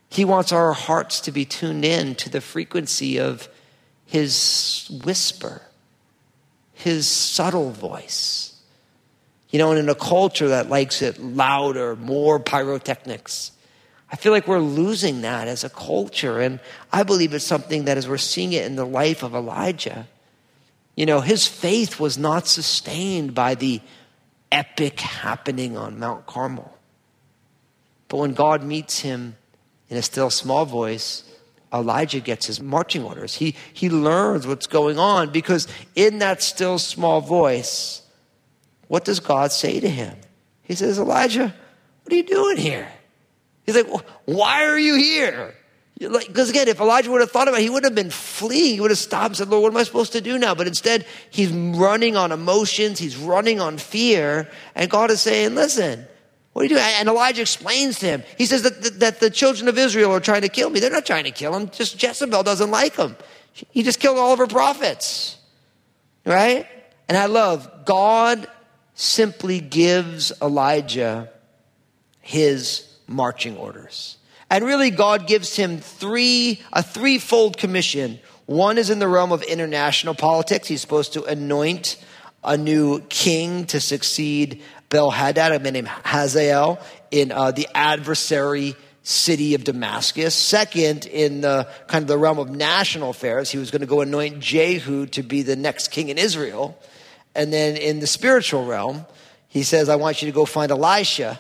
He 0.10 0.26
wants 0.26 0.52
our 0.52 0.74
hearts 0.74 1.22
to 1.22 1.32
be 1.32 1.46
tuned 1.46 1.84
in 1.84 2.16
to 2.16 2.30
the 2.30 2.42
frequency 2.42 3.20
of 3.20 3.50
his 4.06 4.90
whisper 5.04 5.62
his 6.76 7.08
subtle 7.08 7.72
voice. 7.72 8.54
You 9.50 9.60
know 9.60 9.72
and 9.72 9.80
in 9.80 9.90
a 9.90 9.96
culture 9.96 10.50
that 10.50 10.70
likes 10.70 11.02
it 11.02 11.20
louder 11.20 11.96
more 11.96 12.40
pyrotechnics 12.40 13.52
I 14.16 14.18
feel 14.18 14.32
like 14.32 14.48
we're 14.48 14.60
losing 14.60 15.24
that 15.24 15.50
as 15.50 15.66
a 15.66 15.70
culture. 15.70 16.40
And 16.40 16.62
I 16.90 17.04
believe 17.04 17.34
it's 17.34 17.44
something 17.44 17.84
that 17.84 17.98
as 17.98 18.08
we're 18.08 18.16
seeing 18.16 18.54
it 18.54 18.66
in 18.66 18.78
the 18.78 18.86
life 18.86 19.24
of 19.24 19.36
Elijah, 19.36 20.08
you 20.96 21.06
know, 21.06 21.20
his 21.20 21.46
faith 21.46 22.00
was 22.00 22.18
not 22.18 22.48
sustained 22.48 23.36
by 23.36 23.56
the 23.56 23.82
epic 24.54 25.02
happening 25.02 25.76
on 25.76 26.00
Mount 26.00 26.28
Carmel. 26.28 26.78
But 28.08 28.20
when 28.20 28.34
God 28.34 28.64
meets 28.64 29.00
him 29.00 29.36
in 29.90 29.98
a 29.98 30.02
still 30.02 30.30
small 30.30 30.64
voice, 30.64 31.30
Elijah 31.74 32.22
gets 32.22 32.46
his 32.46 32.62
marching 32.62 33.04
orders. 33.04 33.36
He, 33.36 33.54
he 33.74 33.90
learns 33.90 34.48
what's 34.48 34.66
going 34.66 34.98
on 34.98 35.34
because 35.34 35.68
in 35.94 36.20
that 36.20 36.42
still 36.42 36.80
small 36.80 37.20
voice, 37.20 38.02
what 38.88 39.04
does 39.04 39.20
God 39.20 39.52
say 39.52 39.82
to 39.82 39.90
him? 39.90 40.16
He 40.64 40.74
says, 40.74 41.00
Elijah, 41.00 41.54
what 42.04 42.14
are 42.14 42.16
you 42.16 42.24
doing 42.24 42.56
here? 42.56 42.88
He's 43.66 43.76
like, 43.76 43.88
why 44.26 44.66
are 44.66 44.78
you 44.78 44.96
here? 44.96 45.56
Because 45.98 46.50
again, 46.50 46.68
if 46.68 46.82
Elijah 46.82 47.10
would 47.10 47.22
have 47.22 47.32
thought 47.32 47.48
about 47.48 47.62
it, 47.62 47.64
he 47.64 47.70
would 47.70 47.86
have 47.86 47.96
been 47.96 48.10
fleeing. 48.10 48.76
He 48.76 48.82
would 48.82 48.92
have 48.92 48.98
stopped 48.98 49.28
and 49.28 49.38
said, 49.38 49.50
Lord, 49.50 49.64
what 49.64 49.72
am 49.72 49.78
I 49.78 49.84
supposed 49.84 50.12
to 50.12 50.22
do 50.22 50.38
now? 50.38 50.54
But 50.54 50.68
instead, 50.68 51.06
he's 51.30 51.52
running 51.52 52.18
on 52.18 52.32
emotions. 52.34 53.00
He's 53.00 53.16
running 53.16 53.62
on 53.62 53.78
fear. 53.78 54.50
And 54.76 54.90
God 54.90 55.10
is 55.10 55.22
saying, 55.22 55.56
listen, 55.56 56.06
what 56.52 56.62
are 56.62 56.66
you 56.66 56.70
doing? 56.70 56.84
And 56.84 57.08
Elijah 57.08 57.42
explains 57.42 58.00
to 58.00 58.08
him. 58.08 58.24
He 58.38 58.46
says 58.46 58.64
that, 58.64 58.82
that, 58.84 59.00
that 59.00 59.20
the 59.22 59.30
children 59.30 59.70
of 59.70 59.78
Israel 59.78 60.12
are 60.12 60.20
trying 60.20 60.42
to 60.42 60.50
kill 60.50 60.70
me. 60.70 60.82
They're 60.82 60.92
not 60.92 61.06
trying 61.06 61.24
to 61.26 61.32
kill 61.32 61.56
him. 61.56 61.70
Just 61.70 62.02
Jezebel 62.02 62.44
doesn't 62.44 62.72
like 62.72 62.98
him. 62.98 63.16
He 63.54 63.82
just 63.84 64.02
killed 64.02 64.18
all 64.18 64.34
of 64.34 64.40
her 64.40 64.48
prophets. 64.48 65.38
Right? 66.26 66.68
And 67.08 67.18
I 67.18 67.28
love 67.28 67.86
God 67.86 68.48
simply 68.96 69.62
gives 69.62 70.34
Elijah 70.42 71.30
his 72.20 72.95
marching 73.08 73.58
orders. 73.58 74.18
And 74.50 74.64
really, 74.64 74.92
God 74.92 75.28
gives 75.28 75.56
him 75.56 75.80
three, 75.80 76.62
a 76.72 76.84
threefold 76.84 77.58
commission. 77.58 78.20
One 78.46 78.78
is 78.78 78.90
in 78.90 79.00
the 79.00 79.08
realm 79.08 79.32
of 79.32 79.42
international 79.44 80.14
politics. 80.14 80.68
He's 80.68 80.82
supposed 80.82 81.14
to 81.14 81.24
anoint 81.24 82.04
a 82.44 82.58
new 82.58 83.02
king 83.10 83.66
to 83.66 83.80
succeed 83.80 84.62
Ben 84.90 85.10
Hadad, 85.10 85.52
a 85.52 85.60
man 85.60 85.74
named 85.74 85.88
Hazael, 85.88 86.80
in 87.10 87.32
uh, 87.32 87.52
the 87.52 87.68
adversary 87.74 88.76
city 89.02 89.56
of 89.56 89.64
Damascus. 89.64 90.36
Second, 90.36 91.06
in 91.06 91.42
the 91.42 91.68
kind 91.88 92.04
of 92.04 92.08
the 92.08 92.18
realm 92.18 92.40
of 92.40 92.50
national 92.50 93.10
affairs, 93.10 93.50
he 93.50 93.58
was 93.58 93.72
going 93.72 93.82
to 93.82 93.88
go 93.88 94.02
anoint 94.02 94.40
Jehu 94.40 95.08
to 95.08 95.24
be 95.24 95.42
the 95.42 95.56
next 95.56 95.90
king 95.90 96.10
in 96.10 96.18
Israel. 96.18 96.80
And 97.34 97.52
then 97.52 97.78
in 97.78 98.00
the 98.00 98.08
spiritual 98.08 98.66
realm, 98.66 99.06
he 99.48 99.64
says, 99.64 99.90
I 99.90 99.96
want 99.96 100.22
you 100.22 100.28
to 100.28 100.36
go 100.36 100.46
find 100.46 100.72
Elisha 100.72 101.40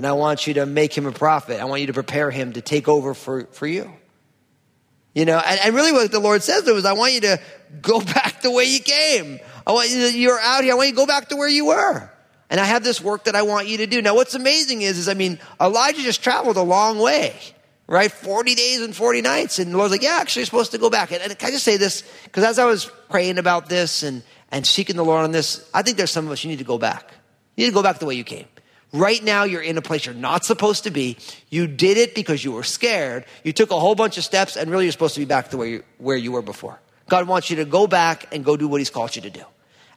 and 0.00 0.06
I 0.06 0.12
want 0.12 0.46
you 0.46 0.54
to 0.54 0.64
make 0.64 0.96
him 0.96 1.04
a 1.04 1.12
prophet. 1.12 1.60
I 1.60 1.66
want 1.66 1.82
you 1.82 1.88
to 1.88 1.92
prepare 1.92 2.30
him 2.30 2.54
to 2.54 2.62
take 2.62 2.88
over 2.88 3.12
for, 3.12 3.44
for 3.52 3.66
you. 3.66 3.92
You 5.14 5.26
know, 5.26 5.36
and, 5.36 5.60
and 5.60 5.74
really 5.74 5.92
what 5.92 6.10
the 6.10 6.20
Lord 6.20 6.42
says 6.42 6.62
to 6.62 6.70
him 6.70 6.78
is, 6.78 6.86
I 6.86 6.94
want 6.94 7.12
you 7.12 7.20
to 7.20 7.40
go 7.82 8.00
back 8.14 8.40
the 8.40 8.50
way 8.50 8.64
you 8.64 8.80
came. 8.80 9.40
I 9.66 9.72
want 9.72 9.90
you 9.90 10.10
to, 10.10 10.18
you're 10.18 10.40
out 10.40 10.64
here. 10.64 10.72
I 10.72 10.76
want 10.76 10.88
you 10.88 10.94
to 10.94 10.96
go 10.96 11.04
back 11.04 11.28
to 11.28 11.36
where 11.36 11.50
you 11.50 11.66
were. 11.66 12.10
And 12.48 12.58
I 12.58 12.64
have 12.64 12.82
this 12.82 13.02
work 13.02 13.24
that 13.24 13.36
I 13.36 13.42
want 13.42 13.68
you 13.68 13.76
to 13.76 13.86
do. 13.86 14.00
Now, 14.00 14.14
what's 14.14 14.34
amazing 14.34 14.80
is, 14.80 14.96
is 14.96 15.06
I 15.06 15.12
mean, 15.12 15.38
Elijah 15.60 16.00
just 16.00 16.24
traveled 16.24 16.56
a 16.56 16.62
long 16.62 16.98
way, 16.98 17.36
right? 17.86 18.10
40 18.10 18.54
days 18.54 18.80
and 18.80 18.96
40 18.96 19.20
nights. 19.20 19.58
And 19.58 19.70
the 19.70 19.76
Lord's 19.76 19.92
like, 19.92 20.02
yeah, 20.02 20.16
actually, 20.18 20.40
you're 20.40 20.46
supposed 20.46 20.70
to 20.70 20.78
go 20.78 20.88
back. 20.88 21.12
And, 21.12 21.20
and 21.20 21.38
can 21.38 21.48
I 21.48 21.50
just 21.50 21.64
say 21.64 21.76
this? 21.76 22.04
Because 22.24 22.44
as 22.44 22.58
I 22.58 22.64
was 22.64 22.90
praying 23.10 23.36
about 23.36 23.68
this 23.68 24.02
and, 24.02 24.22
and 24.50 24.66
seeking 24.66 24.96
the 24.96 25.04
Lord 25.04 25.24
on 25.24 25.30
this, 25.30 25.68
I 25.74 25.82
think 25.82 25.98
there's 25.98 26.10
some 26.10 26.24
of 26.24 26.32
us, 26.32 26.42
you 26.42 26.48
need 26.48 26.60
to 26.60 26.64
go 26.64 26.78
back. 26.78 27.12
You 27.54 27.66
need 27.66 27.72
to 27.72 27.74
go 27.74 27.82
back 27.82 27.98
the 27.98 28.06
way 28.06 28.14
you 28.14 28.24
came. 28.24 28.46
Right 28.92 29.22
now, 29.22 29.44
you're 29.44 29.62
in 29.62 29.78
a 29.78 29.82
place 29.82 30.04
you're 30.06 30.14
not 30.14 30.44
supposed 30.44 30.84
to 30.84 30.90
be. 30.90 31.16
You 31.48 31.66
did 31.66 31.96
it 31.96 32.14
because 32.14 32.44
you 32.44 32.52
were 32.52 32.64
scared. 32.64 33.24
You 33.44 33.52
took 33.52 33.70
a 33.70 33.78
whole 33.78 33.94
bunch 33.94 34.18
of 34.18 34.24
steps, 34.24 34.56
and 34.56 34.70
really, 34.70 34.84
you're 34.84 34.92
supposed 34.92 35.14
to 35.14 35.20
be 35.20 35.26
back 35.26 35.50
to 35.50 35.56
where 35.56 35.68
you, 35.68 35.84
where 35.98 36.16
you 36.16 36.32
were 36.32 36.42
before. 36.42 36.80
God 37.08 37.28
wants 37.28 37.50
you 37.50 37.56
to 37.56 37.64
go 37.64 37.86
back 37.86 38.32
and 38.32 38.44
go 38.44 38.56
do 38.56 38.66
what 38.66 38.80
He's 38.80 38.90
called 38.90 39.14
you 39.14 39.22
to 39.22 39.30
do. 39.30 39.44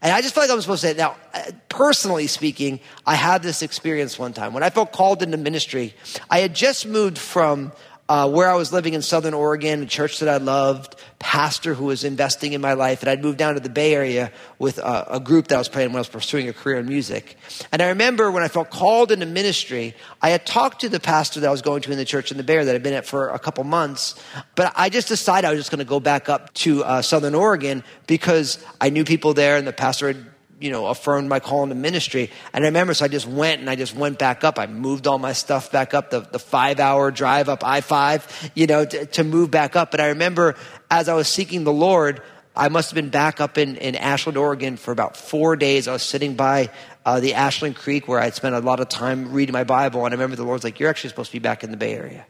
And 0.03 0.11
I 0.11 0.21
just 0.21 0.35
feel 0.35 0.43
like 0.43 0.51
I'm 0.51 0.59
supposed 0.59 0.81
to 0.81 0.89
say, 0.89 0.93
now, 0.95 1.15
uh, 1.33 1.51
personally 1.69 2.27
speaking, 2.27 2.81
I 3.05 3.15
had 3.15 3.41
this 3.41 3.61
experience 3.61 4.19
one 4.19 4.33
time. 4.33 4.53
When 4.53 4.61
I 4.61 4.69
felt 4.69 4.91
called 4.91 5.23
into 5.23 5.37
ministry, 5.37 5.95
I 6.29 6.39
had 6.39 6.53
just 6.53 6.85
moved 6.85 7.17
from 7.17 7.71
uh, 8.13 8.29
where 8.29 8.47
I 8.47 8.53
was 8.53 8.71
living 8.71 8.93
in 8.93 9.01
Southern 9.01 9.33
Oregon, 9.33 9.81
a 9.81 9.85
church 9.87 10.19
that 10.19 10.29
I 10.29 10.37
loved, 10.37 10.95
pastor 11.17 11.73
who 11.73 11.85
was 11.85 12.03
investing 12.03 12.53
in 12.53 12.61
my 12.61 12.73
life, 12.73 13.01
and 13.01 13.09
I'd 13.09 13.23
moved 13.23 13.39
down 13.39 13.55
to 13.55 13.59
the 13.59 13.69
Bay 13.69 13.95
Area 13.95 14.31
with 14.59 14.77
a, 14.77 15.15
a, 15.15 15.19
group 15.19 15.47
that 15.47 15.55
I 15.55 15.57
was 15.57 15.67
playing 15.67 15.89
when 15.89 15.95
I 15.95 16.01
was 16.01 16.09
pursuing 16.09 16.47
a 16.47 16.53
career 16.53 16.77
in 16.77 16.85
music. 16.85 17.37
And 17.71 17.81
I 17.81 17.87
remember 17.87 18.29
when 18.29 18.43
I 18.43 18.49
felt 18.49 18.69
called 18.69 19.11
into 19.11 19.25
ministry, 19.25 19.95
I 20.21 20.29
had 20.29 20.45
talked 20.45 20.81
to 20.81 20.89
the 20.89 20.99
pastor 20.99 21.39
that 21.39 21.47
I 21.47 21.51
was 21.51 21.63
going 21.63 21.81
to 21.81 21.91
in 21.91 21.97
the 21.97 22.05
church 22.05 22.29
in 22.29 22.37
the 22.37 22.43
Bay 22.43 22.53
Area 22.53 22.65
that 22.65 22.75
I'd 22.75 22.83
been 22.83 22.93
at 22.93 23.07
for 23.07 23.29
a 23.29 23.39
couple 23.39 23.63
months, 23.63 24.13
but 24.53 24.71
I 24.75 24.89
just 24.89 25.07
decided 25.07 25.47
I 25.47 25.49
was 25.49 25.61
just 25.61 25.71
going 25.71 25.79
to 25.79 25.83
go 25.83 25.99
back 25.99 26.29
up 26.29 26.53
to 26.65 26.83
uh, 26.83 27.01
Southern 27.01 27.33
Oregon 27.33 27.83
because 28.05 28.63
I 28.79 28.91
knew 28.91 29.05
people 29.05 29.33
there, 29.33 29.57
and 29.57 29.65
the 29.65 29.73
pastor 29.73 30.05
had 30.09 30.32
you 30.59 30.71
know, 30.71 30.87
affirmed 30.87 31.29
my 31.29 31.39
call 31.39 31.63
into 31.63 31.75
ministry. 31.75 32.31
And 32.53 32.63
I 32.63 32.67
remember, 32.67 32.93
so 32.93 33.05
I 33.05 33.07
just 33.07 33.27
went 33.27 33.59
and 33.59 33.69
I 33.69 33.75
just 33.75 33.95
went 33.95 34.19
back 34.19 34.43
up. 34.43 34.57
I 34.59 34.67
moved 34.67 35.07
all 35.07 35.19
my 35.19 35.33
stuff 35.33 35.71
back 35.71 35.93
up, 35.93 36.09
the, 36.09 36.21
the 36.21 36.39
five 36.39 36.79
hour 36.79 37.11
drive 37.11 37.49
up 37.49 37.63
I 37.63 37.81
5, 37.81 38.51
you 38.55 38.67
know, 38.67 38.85
to, 38.85 39.05
to 39.05 39.23
move 39.23 39.51
back 39.51 39.75
up. 39.75 39.91
But 39.91 39.99
I 39.99 40.09
remember 40.09 40.55
as 40.89 41.09
I 41.09 41.15
was 41.15 41.27
seeking 41.27 41.63
the 41.63 41.73
Lord, 41.73 42.21
I 42.55 42.69
must 42.69 42.91
have 42.91 42.95
been 42.95 43.09
back 43.09 43.41
up 43.41 43.57
in, 43.57 43.77
in 43.77 43.95
Ashland, 43.95 44.37
Oregon 44.37 44.77
for 44.77 44.91
about 44.91 45.17
four 45.17 45.55
days. 45.55 45.87
I 45.87 45.93
was 45.93 46.03
sitting 46.03 46.35
by 46.35 46.69
uh, 47.05 47.19
the 47.19 47.33
Ashland 47.33 47.75
Creek 47.75 48.07
where 48.07 48.19
I'd 48.19 48.35
spent 48.35 48.53
a 48.53 48.59
lot 48.59 48.79
of 48.79 48.89
time 48.89 49.33
reading 49.33 49.53
my 49.53 49.63
Bible. 49.63 50.05
And 50.05 50.13
I 50.13 50.15
remember 50.15 50.35
the 50.35 50.43
Lord's 50.43 50.63
like, 50.63 50.79
You're 50.79 50.89
actually 50.89 51.09
supposed 51.09 51.31
to 51.31 51.35
be 51.35 51.39
back 51.39 51.63
in 51.63 51.71
the 51.71 51.77
Bay 51.77 51.95
Area. 51.95 52.25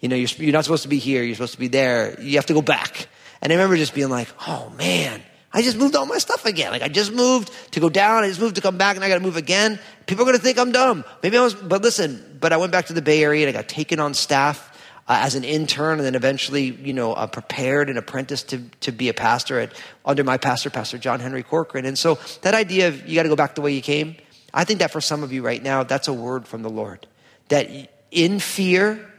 You 0.00 0.08
know, 0.08 0.16
you're, 0.16 0.28
you're 0.38 0.52
not 0.52 0.64
supposed 0.64 0.82
to 0.82 0.88
be 0.88 0.98
here. 0.98 1.22
You're 1.22 1.36
supposed 1.36 1.54
to 1.54 1.60
be 1.60 1.68
there. 1.68 2.20
You 2.20 2.36
have 2.36 2.46
to 2.46 2.54
go 2.54 2.62
back. 2.62 3.08
And 3.40 3.52
I 3.52 3.56
remember 3.56 3.76
just 3.76 3.94
being 3.94 4.10
like, 4.10 4.28
Oh 4.46 4.70
man, 4.70 5.22
I 5.56 5.62
just 5.62 5.78
moved 5.78 5.96
all 5.96 6.04
my 6.04 6.18
stuff 6.18 6.44
again. 6.44 6.70
Like 6.70 6.82
I 6.82 6.88
just 6.88 7.14
moved 7.14 7.50
to 7.72 7.80
go 7.80 7.88
down, 7.88 8.24
I 8.24 8.28
just 8.28 8.42
moved 8.42 8.56
to 8.56 8.60
come 8.60 8.76
back, 8.76 8.94
and 8.94 9.02
I 9.02 9.08
got 9.08 9.14
to 9.14 9.22
move 9.22 9.38
again. 9.38 9.80
People 10.04 10.24
are 10.24 10.26
going 10.26 10.36
to 10.36 10.42
think 10.42 10.58
I'm 10.58 10.70
dumb. 10.70 11.02
Maybe 11.22 11.38
I 11.38 11.42
was, 11.42 11.54
but 11.54 11.80
listen. 11.80 12.36
But 12.38 12.52
I 12.52 12.58
went 12.58 12.72
back 12.72 12.86
to 12.86 12.92
the 12.92 13.00
Bay 13.00 13.24
Area 13.24 13.46
and 13.46 13.56
I 13.56 13.58
got 13.58 13.66
taken 13.66 13.98
on 13.98 14.12
staff 14.12 14.70
uh, 15.08 15.20
as 15.22 15.34
an 15.34 15.44
intern, 15.44 15.98
and 15.98 16.04
then 16.04 16.14
eventually, 16.14 16.64
you 16.64 16.92
know, 16.92 17.14
uh, 17.14 17.26
prepared 17.26 17.88
and 17.88 17.96
apprenticed 17.96 18.50
to 18.50 18.58
to 18.80 18.92
be 18.92 19.08
a 19.08 19.14
pastor 19.14 19.58
at 19.58 19.72
under 20.04 20.22
my 20.24 20.36
pastor, 20.36 20.68
Pastor 20.68 20.98
John 20.98 21.20
Henry 21.20 21.42
Corcoran. 21.42 21.86
And 21.86 21.98
so 21.98 22.18
that 22.42 22.52
idea 22.52 22.88
of 22.88 23.08
you 23.08 23.14
got 23.14 23.22
to 23.22 23.30
go 23.30 23.36
back 23.36 23.54
the 23.54 23.62
way 23.62 23.72
you 23.72 23.80
came, 23.80 24.16
I 24.52 24.64
think 24.64 24.80
that 24.80 24.90
for 24.90 25.00
some 25.00 25.22
of 25.22 25.32
you 25.32 25.40
right 25.40 25.62
now, 25.62 25.84
that's 25.84 26.06
a 26.06 26.12
word 26.12 26.46
from 26.46 26.60
the 26.60 26.70
Lord. 26.70 27.06
That 27.48 27.70
in 28.10 28.40
fear, 28.40 29.10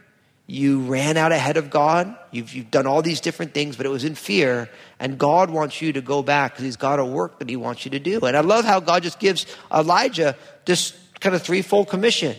You 0.50 0.80
ran 0.80 1.18
out 1.18 1.30
ahead 1.30 1.58
of 1.58 1.68
God. 1.68 2.16
You've, 2.30 2.54
you've 2.54 2.70
done 2.70 2.86
all 2.86 3.02
these 3.02 3.20
different 3.20 3.52
things, 3.52 3.76
but 3.76 3.84
it 3.84 3.90
was 3.90 4.04
in 4.04 4.14
fear. 4.14 4.70
And 4.98 5.18
God 5.18 5.50
wants 5.50 5.82
you 5.82 5.92
to 5.92 6.00
go 6.00 6.22
back 6.22 6.52
because 6.52 6.64
He's 6.64 6.76
got 6.76 6.98
a 6.98 7.04
work 7.04 7.38
that 7.40 7.50
He 7.50 7.56
wants 7.56 7.84
you 7.84 7.90
to 7.90 7.98
do. 7.98 8.18
And 8.20 8.34
I 8.34 8.40
love 8.40 8.64
how 8.64 8.80
God 8.80 9.02
just 9.02 9.20
gives 9.20 9.46
Elijah 9.70 10.36
this 10.64 10.98
kind 11.20 11.36
of 11.36 11.42
threefold 11.42 11.90
commission. 11.90 12.34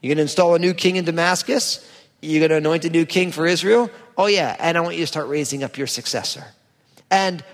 You're 0.00 0.10
going 0.10 0.16
to 0.16 0.22
install 0.22 0.56
a 0.56 0.58
new 0.58 0.74
king 0.74 0.96
in 0.96 1.04
Damascus. 1.04 1.88
You're 2.20 2.40
going 2.40 2.50
to 2.50 2.56
anoint 2.56 2.84
a 2.84 2.90
new 2.90 3.06
king 3.06 3.30
for 3.30 3.46
Israel. 3.46 3.90
Oh, 4.18 4.26
yeah. 4.26 4.56
And 4.58 4.76
I 4.76 4.80
want 4.80 4.96
you 4.96 5.02
to 5.02 5.06
start 5.06 5.28
raising 5.28 5.62
up 5.62 5.78
your 5.78 5.86
successor. 5.86 6.44
And 7.12 7.44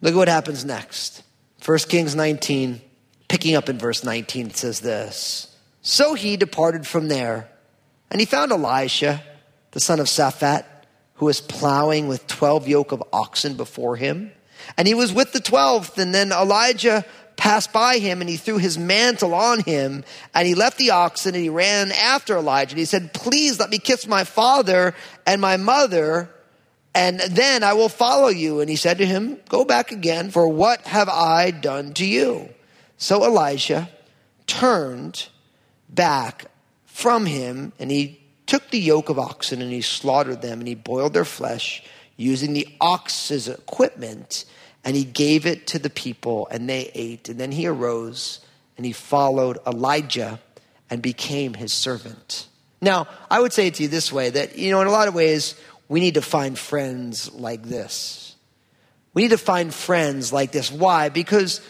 look 0.00 0.14
at 0.14 0.16
what 0.16 0.28
happens 0.28 0.64
next. 0.64 1.22
1 1.64 1.78
Kings 1.88 2.16
19, 2.16 2.80
picking 3.28 3.54
up 3.54 3.68
in 3.68 3.78
verse 3.78 4.02
19, 4.02 4.48
it 4.48 4.56
says 4.56 4.80
this 4.80 5.56
So 5.82 6.14
he 6.14 6.36
departed 6.36 6.84
from 6.84 7.06
there 7.06 7.48
and 8.14 8.20
he 8.20 8.26
found 8.26 8.52
Elisha, 8.52 9.20
the 9.72 9.80
son 9.80 9.98
of 9.98 10.06
Saphat, 10.06 10.64
who 11.14 11.26
was 11.26 11.40
plowing 11.40 12.06
with 12.06 12.28
12 12.28 12.68
yoke 12.68 12.92
of 12.92 13.02
oxen 13.12 13.56
before 13.56 13.96
him. 13.96 14.30
And 14.78 14.86
he 14.86 14.94
was 14.94 15.12
with 15.12 15.32
the 15.32 15.40
12th. 15.40 15.98
And 15.98 16.14
then 16.14 16.30
Elijah 16.30 17.04
passed 17.36 17.72
by 17.72 17.98
him 17.98 18.20
and 18.20 18.30
he 18.30 18.36
threw 18.36 18.58
his 18.58 18.78
mantle 18.78 19.34
on 19.34 19.64
him 19.64 20.04
and 20.32 20.46
he 20.46 20.54
left 20.54 20.78
the 20.78 20.92
oxen 20.92 21.34
and 21.34 21.42
he 21.42 21.48
ran 21.48 21.90
after 21.90 22.36
Elijah. 22.36 22.74
And 22.74 22.78
he 22.78 22.84
said, 22.84 23.12
Please 23.12 23.58
let 23.58 23.68
me 23.68 23.78
kiss 23.78 24.06
my 24.06 24.22
father 24.22 24.94
and 25.26 25.40
my 25.40 25.56
mother 25.56 26.30
and 26.94 27.18
then 27.18 27.64
I 27.64 27.72
will 27.72 27.88
follow 27.88 28.28
you. 28.28 28.60
And 28.60 28.70
he 28.70 28.76
said 28.76 28.98
to 28.98 29.06
him, 29.06 29.40
Go 29.48 29.64
back 29.64 29.90
again, 29.90 30.30
for 30.30 30.46
what 30.46 30.82
have 30.82 31.08
I 31.08 31.50
done 31.50 31.94
to 31.94 32.06
you? 32.06 32.48
So 32.96 33.24
Elijah 33.24 33.88
turned 34.46 35.26
back 35.88 36.44
from 36.94 37.26
him, 37.26 37.72
and 37.80 37.90
he 37.90 38.20
took 38.46 38.70
the 38.70 38.78
yoke 38.78 39.08
of 39.08 39.18
oxen 39.18 39.60
and 39.60 39.72
he 39.72 39.82
slaughtered 39.82 40.40
them, 40.42 40.60
and 40.60 40.68
he 40.68 40.76
boiled 40.76 41.12
their 41.12 41.24
flesh 41.24 41.82
using 42.16 42.52
the 42.52 42.68
ox's 42.80 43.48
equipment, 43.48 44.44
and 44.84 44.94
he 44.94 45.02
gave 45.02 45.44
it 45.44 45.66
to 45.66 45.80
the 45.80 45.90
people, 45.90 46.46
and 46.52 46.68
they 46.68 46.92
ate. 46.94 47.28
And 47.28 47.40
then 47.40 47.50
he 47.50 47.66
arose 47.66 48.38
and 48.76 48.86
he 48.86 48.92
followed 48.92 49.58
Elijah 49.66 50.38
and 50.88 51.02
became 51.02 51.54
his 51.54 51.72
servant. 51.72 52.46
Now, 52.80 53.08
I 53.28 53.40
would 53.40 53.52
say 53.52 53.66
it 53.66 53.74
to 53.74 53.82
you 53.82 53.88
this 53.88 54.12
way 54.12 54.30
that, 54.30 54.56
you 54.56 54.70
know, 54.70 54.80
in 54.80 54.86
a 54.86 54.92
lot 54.92 55.08
of 55.08 55.14
ways, 55.14 55.60
we 55.88 55.98
need 55.98 56.14
to 56.14 56.22
find 56.22 56.56
friends 56.56 57.32
like 57.34 57.64
this. 57.64 58.36
We 59.14 59.22
need 59.22 59.32
to 59.32 59.38
find 59.38 59.74
friends 59.74 60.32
like 60.32 60.52
this. 60.52 60.70
Why? 60.70 61.08
Because 61.08 61.60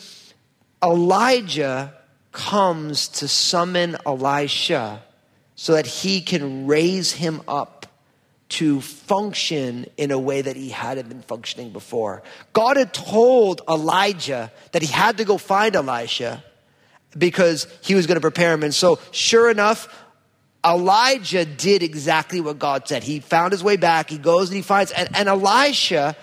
Elijah 0.82 1.94
comes 2.32 3.08
to 3.08 3.26
summon 3.26 3.96
Elisha 4.04 5.02
so 5.64 5.72
that 5.72 5.86
he 5.86 6.20
can 6.20 6.66
raise 6.66 7.10
him 7.12 7.40
up 7.48 7.86
to 8.50 8.82
function 8.82 9.86
in 9.96 10.10
a 10.10 10.18
way 10.18 10.42
that 10.42 10.56
he 10.56 10.68
hadn't 10.68 11.08
been 11.08 11.22
functioning 11.22 11.70
before. 11.70 12.22
God 12.52 12.76
had 12.76 12.92
told 12.92 13.62
Elijah 13.66 14.52
that 14.72 14.82
he 14.82 14.88
had 14.92 15.16
to 15.16 15.24
go 15.24 15.38
find 15.38 15.74
Elisha 15.74 16.44
because 17.16 17.66
he 17.80 17.94
was 17.94 18.06
going 18.06 18.16
to 18.16 18.20
prepare 18.20 18.52
him. 18.52 18.62
And 18.62 18.74
so, 18.74 18.98
sure 19.10 19.50
enough, 19.50 19.88
Elijah 20.62 21.46
did 21.46 21.82
exactly 21.82 22.42
what 22.42 22.58
God 22.58 22.86
said. 22.86 23.02
He 23.02 23.20
found 23.20 23.52
his 23.52 23.64
way 23.64 23.78
back. 23.78 24.10
He 24.10 24.18
goes 24.18 24.50
and 24.50 24.56
he 24.56 24.62
finds, 24.62 24.92
and, 24.92 25.08
and 25.16 25.30
Elisha, 25.30 26.14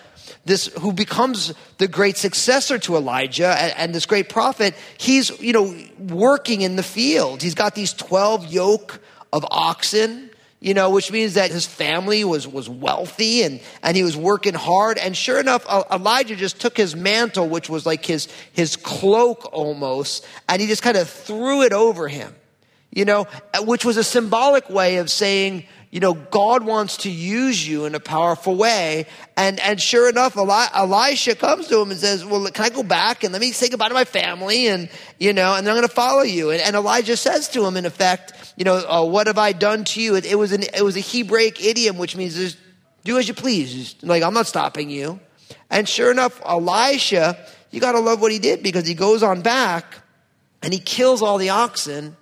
this 0.44 0.66
who 0.78 0.92
becomes 0.92 1.52
the 1.78 1.88
great 1.88 2.16
successor 2.16 2.78
to 2.78 2.94
Elijah 2.94 3.56
and, 3.58 3.74
and, 3.76 3.94
this 3.94 4.06
great 4.06 4.28
prophet, 4.28 4.76
he's 4.98 5.36
you 5.40 5.52
know 5.52 5.76
working 5.98 6.60
in 6.60 6.76
the 6.76 6.84
field. 6.84 7.42
He's 7.42 7.56
got 7.56 7.74
these 7.74 7.92
twelve 7.92 8.46
yoke 8.46 9.00
of 9.32 9.46
oxen, 9.50 10.30
you 10.60 10.74
know, 10.74 10.90
which 10.90 11.10
means 11.10 11.34
that 11.34 11.50
his 11.50 11.66
family 11.66 12.24
was 12.24 12.46
was 12.46 12.68
wealthy 12.68 13.42
and 13.42 13.60
and 13.82 13.96
he 13.96 14.02
was 14.02 14.16
working 14.16 14.54
hard. 14.54 14.98
And 14.98 15.16
sure 15.16 15.40
enough, 15.40 15.66
Elijah 15.90 16.36
just 16.36 16.60
took 16.60 16.76
his 16.76 16.94
mantle, 16.94 17.48
which 17.48 17.68
was 17.68 17.86
like 17.86 18.04
his 18.04 18.28
his 18.52 18.76
cloak 18.76 19.48
almost, 19.52 20.26
and 20.48 20.60
he 20.60 20.68
just 20.68 20.82
kind 20.82 20.96
of 20.96 21.08
threw 21.08 21.62
it 21.62 21.72
over 21.72 22.08
him 22.08 22.34
you 22.92 23.06
know, 23.06 23.26
which 23.60 23.84
was 23.84 23.96
a 23.96 24.04
symbolic 24.04 24.68
way 24.68 24.96
of 24.98 25.10
saying, 25.10 25.64
you 25.92 26.00
know, 26.00 26.14
God 26.14 26.64
wants 26.64 26.96
to 26.98 27.10
use 27.10 27.68
you 27.68 27.84
in 27.84 27.94
a 27.94 28.00
powerful 28.00 28.56
way. 28.56 29.06
And, 29.36 29.60
and 29.60 29.78
sure 29.78 30.08
enough, 30.08 30.38
Eli- 30.38 30.68
Elisha 30.74 31.34
comes 31.34 31.68
to 31.68 31.78
him 31.82 31.90
and 31.90 32.00
says, 32.00 32.24
well, 32.24 32.46
can 32.46 32.64
I 32.64 32.70
go 32.70 32.82
back 32.82 33.24
and 33.24 33.32
let 33.32 33.42
me 33.42 33.52
say 33.52 33.68
goodbye 33.68 33.88
to 33.88 33.94
my 33.94 34.06
family? 34.06 34.68
And, 34.68 34.88
you 35.20 35.34
know, 35.34 35.54
and 35.54 35.66
then 35.66 35.72
I'm 35.72 35.76
going 35.76 35.86
to 35.86 35.94
follow 35.94 36.22
you. 36.22 36.50
And, 36.50 36.62
and, 36.62 36.74
Elijah 36.76 37.14
says 37.14 37.46
to 37.50 37.66
him, 37.66 37.76
in 37.76 37.84
effect, 37.84 38.54
you 38.56 38.64
know, 38.64 38.76
uh, 38.76 39.04
what 39.04 39.26
have 39.26 39.36
I 39.36 39.52
done 39.52 39.84
to 39.84 40.00
you? 40.00 40.14
It, 40.14 40.24
it, 40.24 40.36
was 40.36 40.52
an, 40.52 40.62
it 40.62 40.82
was 40.82 40.96
a 40.96 41.00
Hebraic 41.00 41.62
idiom, 41.62 41.98
which 41.98 42.16
means 42.16 42.36
just 42.36 42.56
do 43.04 43.18
as 43.18 43.28
you 43.28 43.34
please. 43.34 43.74
Just, 43.74 44.02
like, 44.02 44.22
I'm 44.22 44.32
not 44.32 44.46
stopping 44.46 44.88
you. 44.88 45.20
And 45.68 45.86
sure 45.86 46.10
enough, 46.10 46.40
Elisha, 46.46 47.36
you 47.70 47.80
got 47.80 47.92
to 47.92 48.00
love 48.00 48.18
what 48.22 48.32
he 48.32 48.38
did 48.38 48.62
because 48.62 48.86
he 48.86 48.94
goes 48.94 49.22
on 49.22 49.42
back 49.42 49.98
and 50.62 50.72
he 50.72 50.78
kills 50.78 51.20
all 51.20 51.36
the 51.36 51.50
oxen 51.50 52.16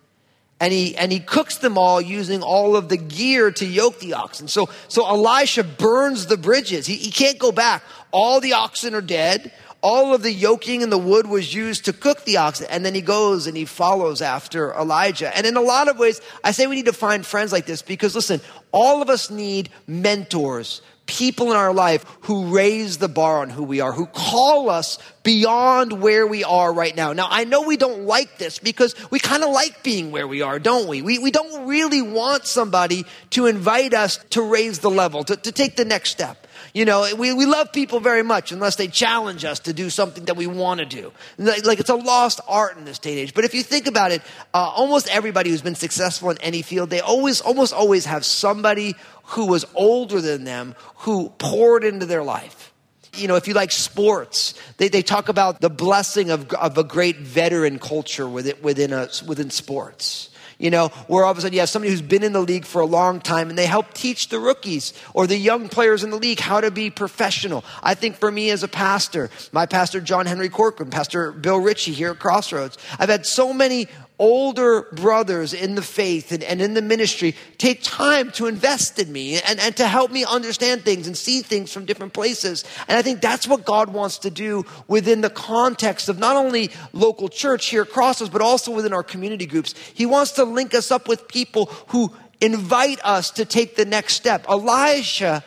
and 0.61 0.73
he 0.73 0.95
and 0.97 1.11
he 1.11 1.19
cooks 1.19 1.57
them 1.57 1.79
all 1.79 2.01
using 2.01 2.43
all 2.43 2.77
of 2.77 2.91
the 2.91 2.99
gear 2.99 3.51
to 3.51 3.67
yoke 3.67 3.99
the 3.99 4.13
oxen. 4.13 4.47
So 4.47 4.69
so 4.89 5.07
Elisha 5.07 5.65
burns 5.65 6.27
the 6.27 6.37
bridges. 6.37 6.87
He, 6.87 6.97
he 6.97 7.11
can't 7.11 7.39
go 7.39 7.51
back. 7.51 7.83
All 8.13 8.41
the 8.41 8.53
oxen 8.53 8.95
are 8.95 9.01
dead. 9.01 9.53
All 9.83 10.15
of 10.15 10.23
the 10.23 10.31
yoking 10.31 10.83
and 10.83 10.93
the 10.93 10.99
wood 10.99 11.27
was 11.27 11.55
used 11.55 11.87
to 11.87 11.95
cook 11.95 12.25
the 12.27 12.37
oxen. 12.37 12.67
And 12.69 12.85
then 12.85 12.95
he 12.95 13.01
goes 13.01 13.47
and 13.47 13.57
he 13.57 13.65
follows 13.65 14.21
after 14.21 14.75
Elijah. 14.75 15.35
And 15.35 15.47
in 15.47 15.57
a 15.57 15.63
lot 15.63 15.89
of 15.89 15.99
ways, 15.99 16.21
I 16.45 16.51
say 16.51 16.67
we 16.67 16.77
need 16.77 16.85
to 16.85 16.93
find 16.93 17.25
friends 17.25 17.51
like 17.51 17.65
this 17.65 17.81
because 17.81 18.15
listen, 18.15 18.43
all 18.73 19.01
of 19.01 19.09
us 19.09 19.31
need 19.31 19.71
mentors, 19.87 20.83
people 21.11 21.51
in 21.51 21.57
our 21.57 21.75
life 21.75 22.07
who 22.23 22.55
raise 22.55 22.99
the 22.99 23.09
bar 23.09 23.41
on 23.41 23.51
who 23.51 23.65
we 23.65 23.81
are, 23.81 23.93
who 23.93 24.07
call 24.07 24.71
us 24.71 24.97
beyond 25.25 26.01
where 26.01 26.25
we 26.25 26.45
are 26.45 26.73
right 26.73 26.95
now. 26.95 27.13
Now, 27.13 27.27
I 27.29 27.43
know 27.43 27.63
we 27.63 27.77
don't 27.77 28.05
like 28.07 28.39
this 28.39 28.61
because 28.61 28.95
we 29.11 29.19
kind 29.19 29.43
of 29.43 29.51
like 29.51 29.83
being 29.83 30.13
where 30.13 30.29
we 30.29 30.41
are, 30.43 30.61
don't 30.61 30.89
we? 30.89 31.03
we? 31.03 31.19
We 31.19 31.33
don't 31.33 31.67
really 31.67 32.01
want 32.01 32.47
somebody 32.47 33.05
to 33.31 33.47
invite 33.47 33.93
us 33.93 34.19
to 34.31 34.43
raise 34.43 34.79
the 34.79 34.91
level, 34.91 35.25
to, 35.25 35.35
to 35.35 35.51
take 35.51 35.75
the 35.75 35.85
next 35.85 36.11
step. 36.11 36.47
You 36.73 36.85
know, 36.85 37.09
we, 37.17 37.33
we 37.33 37.47
love 37.47 37.73
people 37.73 37.99
very 38.01 38.23
much 38.23 38.53
unless 38.53 38.77
they 38.77 38.87
challenge 38.87 39.45
us 39.45 39.59
to 39.61 39.73
do 39.73 39.91
something 39.91 40.27
that 40.27 40.37
we 40.37 40.47
want 40.47 40.79
to 40.81 40.87
do. 40.87 41.13
Like, 41.39 41.81
it's 41.81 41.91
a 41.91 41.97
lost 41.97 42.41
art 42.47 42.77
in 42.77 42.85
this 42.85 42.99
day 42.99 43.11
and 43.11 43.19
age. 43.21 43.35
But 43.35 43.45
if 43.45 43.55
you 43.55 43.63
think 43.63 43.87
about 43.87 44.13
it, 44.13 44.23
uh, 44.55 44.59
almost 44.59 45.09
everybody 45.09 45.51
who's 45.51 45.63
been 45.63 45.75
successful 45.75 46.31
in 46.31 46.39
any 46.39 46.63
field, 46.63 46.91
they 46.91 47.01
always, 47.01 47.41
almost 47.41 47.73
always 47.73 48.05
have 48.05 48.25
somebody 48.25 48.95
who 49.25 49.47
was 49.47 49.65
older 49.75 50.21
than 50.21 50.45
them 50.45 50.77
who 50.97 51.31
poured 51.39 51.83
into 51.83 52.07
their 52.07 52.23
life. 52.23 52.73
You 53.17 53.27
know, 53.27 53.35
if 53.35 53.49
you 53.49 53.55
like 53.55 53.73
sports, 53.73 54.55
they, 54.77 54.89
they 54.89 55.03
talk 55.03 55.29
about 55.29 55.61
the 55.61 55.71
blessing 55.71 56.31
of, 56.31 56.53
of 56.53 56.79
a 56.79 56.85
great 56.85 57.17
veteran 57.17 57.81
culture 57.81 58.29
within, 58.29 58.55
within, 58.63 58.93
a, 58.93 59.09
within 59.27 59.51
sports 59.51 60.30
you 60.61 60.71
know, 60.71 60.89
where 61.09 61.25
all 61.25 61.33
of 61.33 61.39
a 61.39 61.41
sudden 61.41 61.55
you 61.55 61.61
have 61.61 61.71
somebody 61.71 61.91
who's 61.91 62.03
been 62.03 62.23
in 62.23 62.35
the 62.35 62.41
league 62.41 62.67
for 62.67 62.81
a 62.83 62.87
long 62.87 63.19
time 63.19 63.49
and 63.49 63.59
they 63.59 63.67
help 63.67 63.95
teach 63.95 64.29
the 64.29 64.39
rookies 64.39 64.93
or 65.15 65.27
the 65.27 65.37
young 65.37 65.71
players 65.71 66.05
in 66.05 66.11
the 66.11 66.19
league 66.19 66.39
how 66.39 66.61
to 66.61 66.71
be 66.71 66.91
professional. 66.91 67.65
I 67.83 67.95
think 67.95 68.17
for 68.17 68.31
me 68.31 68.51
as 68.51 68.63
a 68.63 68.69
pastor, 68.69 69.31
my 69.53 69.65
pastor 69.65 70.01
John 70.01 70.27
Henry 70.27 70.51
Corcoran, 70.51 70.91
Pastor 70.91 71.33
Bill 71.33 71.59
Ritchie 71.59 71.93
here 71.93 72.11
at 72.11 72.19
Crossroads, 72.19 72.77
I've 72.99 73.09
had 73.09 73.25
so 73.25 73.55
many 73.55 73.89
older 74.21 74.83
brothers 74.93 75.55
in 75.55 75.75
the 75.75 75.83
faith 75.83 76.31
and, 76.31 76.45
and 76.45 76.61
in 76.61 76.75
the 76.75 76.83
ministry 76.83 77.35
take 77.57 77.83
time 77.83 78.31
to 78.31 78.47
invest 78.47 78.99
in 78.99 79.11
me 79.11 79.41
and, 79.41 79.59
and 79.59 79.75
to 79.75 79.89
help 79.89 80.13
me 80.13 80.25
understand 80.25 80.83
things 80.83 81.07
and 81.07 81.17
see 81.17 81.41
things 81.41 81.73
from 81.73 81.87
different 81.87 82.13
places. 82.13 82.63
And 82.87 82.99
I 82.99 83.03
think 83.03 83.23
that's 83.23 83.49
what 83.49 83.65
God 83.65 83.93
wants 83.93 84.19
to 84.19 84.31
do 84.31 84.67
within 84.87 85.23
the 85.23 85.31
context 85.31 86.11
of 86.11 86.19
not 86.19 86.37
only 86.37 86.71
local 86.93 87.31
church 87.31 87.67
here 87.69 87.83
at 87.83 87.89
Crossroads, 87.89 88.31
but 88.31 88.43
also 88.43 88.71
within 88.71 88.93
our 88.93 89.03
community 89.03 89.47
groups. 89.47 89.75
He 89.95 90.05
wants 90.05 90.33
to 90.33 90.45
link 90.45 90.75
us 90.75 90.91
up 90.91 91.09
with 91.09 91.27
people 91.27 91.67
who 91.89 92.15
invite 92.43 93.01
us 93.03 93.31
to 93.33 93.47
take 93.47 93.77
the 93.77 93.87
next 93.87 94.15
step. 94.15 94.45
Elisha 94.49 95.43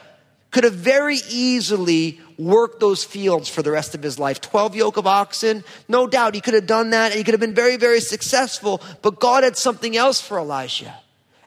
could 0.50 0.64
have 0.64 0.74
very 0.74 1.18
easily 1.30 2.20
worked 2.38 2.80
those 2.80 3.04
fields 3.04 3.50
for 3.50 3.62
the 3.62 3.72
rest 3.72 3.96
of 3.96 4.04
his 4.04 4.20
life. 4.20 4.42
12 4.42 4.76
yoke 4.76 4.98
of 4.98 5.08
oxen, 5.08 5.64
no 5.88 6.08
doubt 6.08 6.36
he 6.36 6.42
could 6.42 6.54
have 6.54 6.68
done 6.68 6.92
that 6.92 7.12
and 7.12 7.18
he 7.18 7.24
could 7.24 7.34
have 7.34 7.42
been 7.42 7.56
very, 7.56 7.78
very 7.78 8.00
successful, 8.00 8.82
but 9.02 9.20
God 9.20 9.44
had 9.44 9.58
something 9.58 9.96
else 9.96 10.22
for 10.22 10.40
Elisha. 10.40 11.00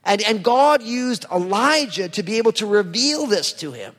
And, 0.04 0.22
and 0.22 0.42
God 0.42 0.82
used 0.82 1.24
Elijah 1.32 2.08
to 2.08 2.22
be 2.22 2.38
able 2.38 2.52
to 2.52 2.66
reveal 2.66 3.26
this 3.26 3.52
to 3.54 3.72
him. 3.72 3.94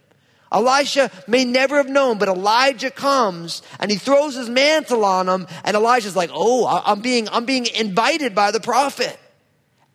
Elisha 0.52 1.12
may 1.28 1.44
never 1.44 1.78
have 1.78 1.90
known, 1.90 2.18
but 2.18 2.30
Elijah 2.30 2.90
comes 2.90 3.62
and 3.80 3.92
he 3.92 3.98
throws 3.98 4.36
his 4.36 4.50
mantle 4.50 5.04
on 5.04 5.28
him, 5.28 5.48
and 5.66 5.76
Elijah's 5.76 6.16
like, 6.16 6.30
"Oh, 6.34 6.66
I'm 6.66 7.02
being 7.02 7.28
I'm 7.30 7.44
being 7.44 7.66
invited 7.66 8.34
by 8.34 8.52
the 8.52 8.62
prophet." 8.62 9.20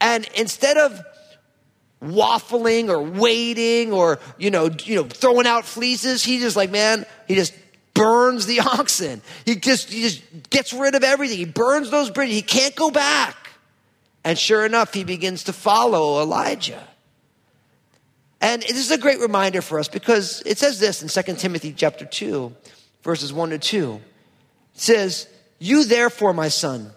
And 0.00 0.28
instead 0.34 0.76
of 0.76 1.00
waffling 2.02 2.88
or 2.88 3.00
waiting 3.00 3.92
or 3.92 4.18
you 4.38 4.50
know 4.50 4.70
you 4.84 4.96
know 4.96 5.04
throwing 5.04 5.46
out 5.46 5.64
fleeces. 5.64 6.22
He 6.24 6.38
just 6.38 6.56
like 6.56 6.70
man 6.70 7.06
he 7.28 7.34
just 7.34 7.54
burns 7.94 8.46
the 8.46 8.60
oxen. 8.78 9.22
He 9.44 9.56
just 9.56 9.90
he 9.90 10.02
just 10.02 10.22
gets 10.50 10.72
rid 10.72 10.94
of 10.94 11.04
everything. 11.04 11.38
He 11.38 11.44
burns 11.44 11.90
those 11.90 12.10
bridges. 12.10 12.34
He 12.34 12.42
can't 12.42 12.74
go 12.74 12.90
back. 12.90 13.36
And 14.24 14.38
sure 14.38 14.64
enough 14.66 14.94
he 14.94 15.04
begins 15.04 15.44
to 15.44 15.52
follow 15.52 16.20
elijah. 16.20 16.86
And 18.42 18.60
this 18.60 18.76
is 18.76 18.90
a 18.90 18.98
great 18.98 19.20
reminder 19.20 19.62
for 19.62 19.78
us 19.78 19.86
because 19.86 20.42
it 20.44 20.58
says 20.58 20.80
this 20.80 21.00
in 21.00 21.24
2 21.24 21.34
Timothy 21.36 21.72
chapter 21.72 22.04
2, 22.04 22.52
verses 23.04 23.32
1 23.32 23.50
to 23.50 23.58
2. 23.58 24.00
It 24.74 24.80
says, 24.80 25.28
You 25.60 25.84
therefore, 25.84 26.34
my 26.34 26.48
son, 26.48 26.90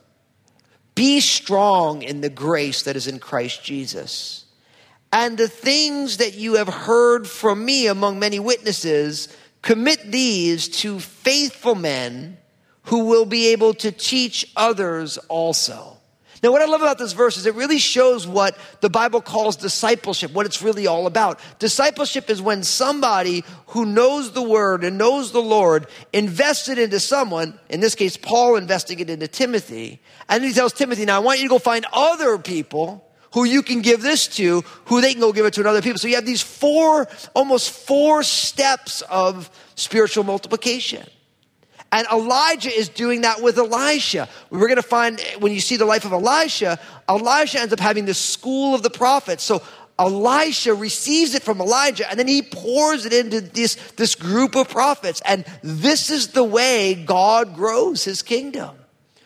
be 0.96 1.20
strong 1.20 2.02
in 2.02 2.22
the 2.22 2.32
grace 2.32 2.82
that 2.84 2.96
is 2.96 3.06
in 3.06 3.20
Christ 3.20 3.64
Jesus. 3.64 4.45
And 5.12 5.38
the 5.38 5.48
things 5.48 6.18
that 6.18 6.34
you 6.34 6.56
have 6.56 6.68
heard 6.68 7.28
from 7.28 7.64
me 7.64 7.88
among 7.88 8.20
many 8.20 8.40
witnesses, 8.40 9.30
commit 9.62 10.12
these 10.12 10.68
to 10.68 11.00
faithful 11.00 11.76
men 11.76 12.38
who 12.84 13.06
will 13.06 13.26
be 13.26 13.48
able 13.48 13.74
to 13.74 13.92
teach 13.92 14.52
others 14.56 15.18
also. 15.18 15.98
Now, 16.44 16.52
what 16.52 16.62
I 16.62 16.66
love 16.66 16.82
about 16.82 17.00
this 17.00 17.14
verse 17.14 17.38
is 17.38 17.48
it 17.48 17.56
really 17.56 17.80
shows 17.80 18.28
what 18.28 18.56
the 18.82 18.90
Bible 18.90 19.22
calls 19.22 19.56
discipleship, 19.56 20.32
what 20.34 20.46
it's 20.46 20.62
really 20.62 20.86
all 20.86 21.08
about. 21.08 21.40
Discipleship 21.58 22.30
is 22.30 22.42
when 22.42 22.62
somebody 22.62 23.44
who 23.68 23.86
knows 23.86 24.32
the 24.34 24.44
word 24.44 24.84
and 24.84 24.98
knows 24.98 25.32
the 25.32 25.42
Lord 25.42 25.88
invested 26.14 26.78
into 26.78 27.00
someone, 27.00 27.58
in 27.70 27.80
this 27.80 27.96
case, 27.96 28.18
Paul 28.18 28.58
investing 28.58 29.00
it 29.00 29.10
into 29.10 29.28
Timothy, 29.28 30.02
and 30.30 30.44
he 30.44 30.54
tells 30.54 30.74
Timothy, 30.74 31.06
now 31.06 31.16
I 31.16 31.24
want 31.24 31.40
you 31.40 31.46
to 31.46 31.50
go 31.50 31.58
find 31.58 31.86
other 31.92 32.38
people 32.38 33.05
who 33.36 33.44
you 33.44 33.62
can 33.62 33.82
give 33.82 34.02
this 34.02 34.30
to, 34.30 34.62
who 34.86 35.02
they 35.02 35.12
can 35.12 35.20
go 35.20 35.34
give 35.34 35.46
it 35.46 35.54
to 35.54 35.60
another 35.60 35.82
people. 35.82 36.00
So 36.00 36.08
you 36.08 36.16
have 36.16 36.26
these 36.26 36.42
four, 36.42 37.06
almost 37.34 37.70
four 37.70 38.24
steps 38.24 39.02
of 39.02 39.50
spiritual 39.76 40.24
multiplication. 40.24 41.06
And 41.92 42.08
Elijah 42.08 42.72
is 42.72 42.88
doing 42.88 43.22
that 43.22 43.42
with 43.42 43.58
Elisha. 43.58 44.30
We're 44.50 44.68
going 44.68 44.78
to 44.78 44.82
find 44.82 45.20
when 45.40 45.52
you 45.52 45.60
see 45.60 45.76
the 45.76 45.84
life 45.84 46.06
of 46.06 46.14
Elisha, 46.14 46.80
Elisha 47.10 47.60
ends 47.60 47.74
up 47.74 47.82
having 47.82 48.06
this 48.06 48.18
school 48.18 48.74
of 48.74 48.84
the 48.84 48.90
prophets. 48.90 49.44
So 49.44 49.62
Elisha 50.00 50.74
receives 50.74 51.36
it 51.36 51.44
from 51.44 51.60
Elijah 51.60 52.10
and 52.10 52.18
then 52.18 52.30
he 52.30 52.42
pours 52.42 53.06
it 53.06 53.12
into 53.12 53.42
this, 53.42 53.76
this 53.98 54.16
group 54.16 54.56
of 54.56 54.70
prophets. 54.70 55.22
And 55.26 55.44
this 55.62 56.10
is 56.10 56.30
the 56.30 56.44
way 56.46 56.94
God 56.96 57.54
grows 57.54 58.06
his 58.06 58.22
kingdom 58.22 58.78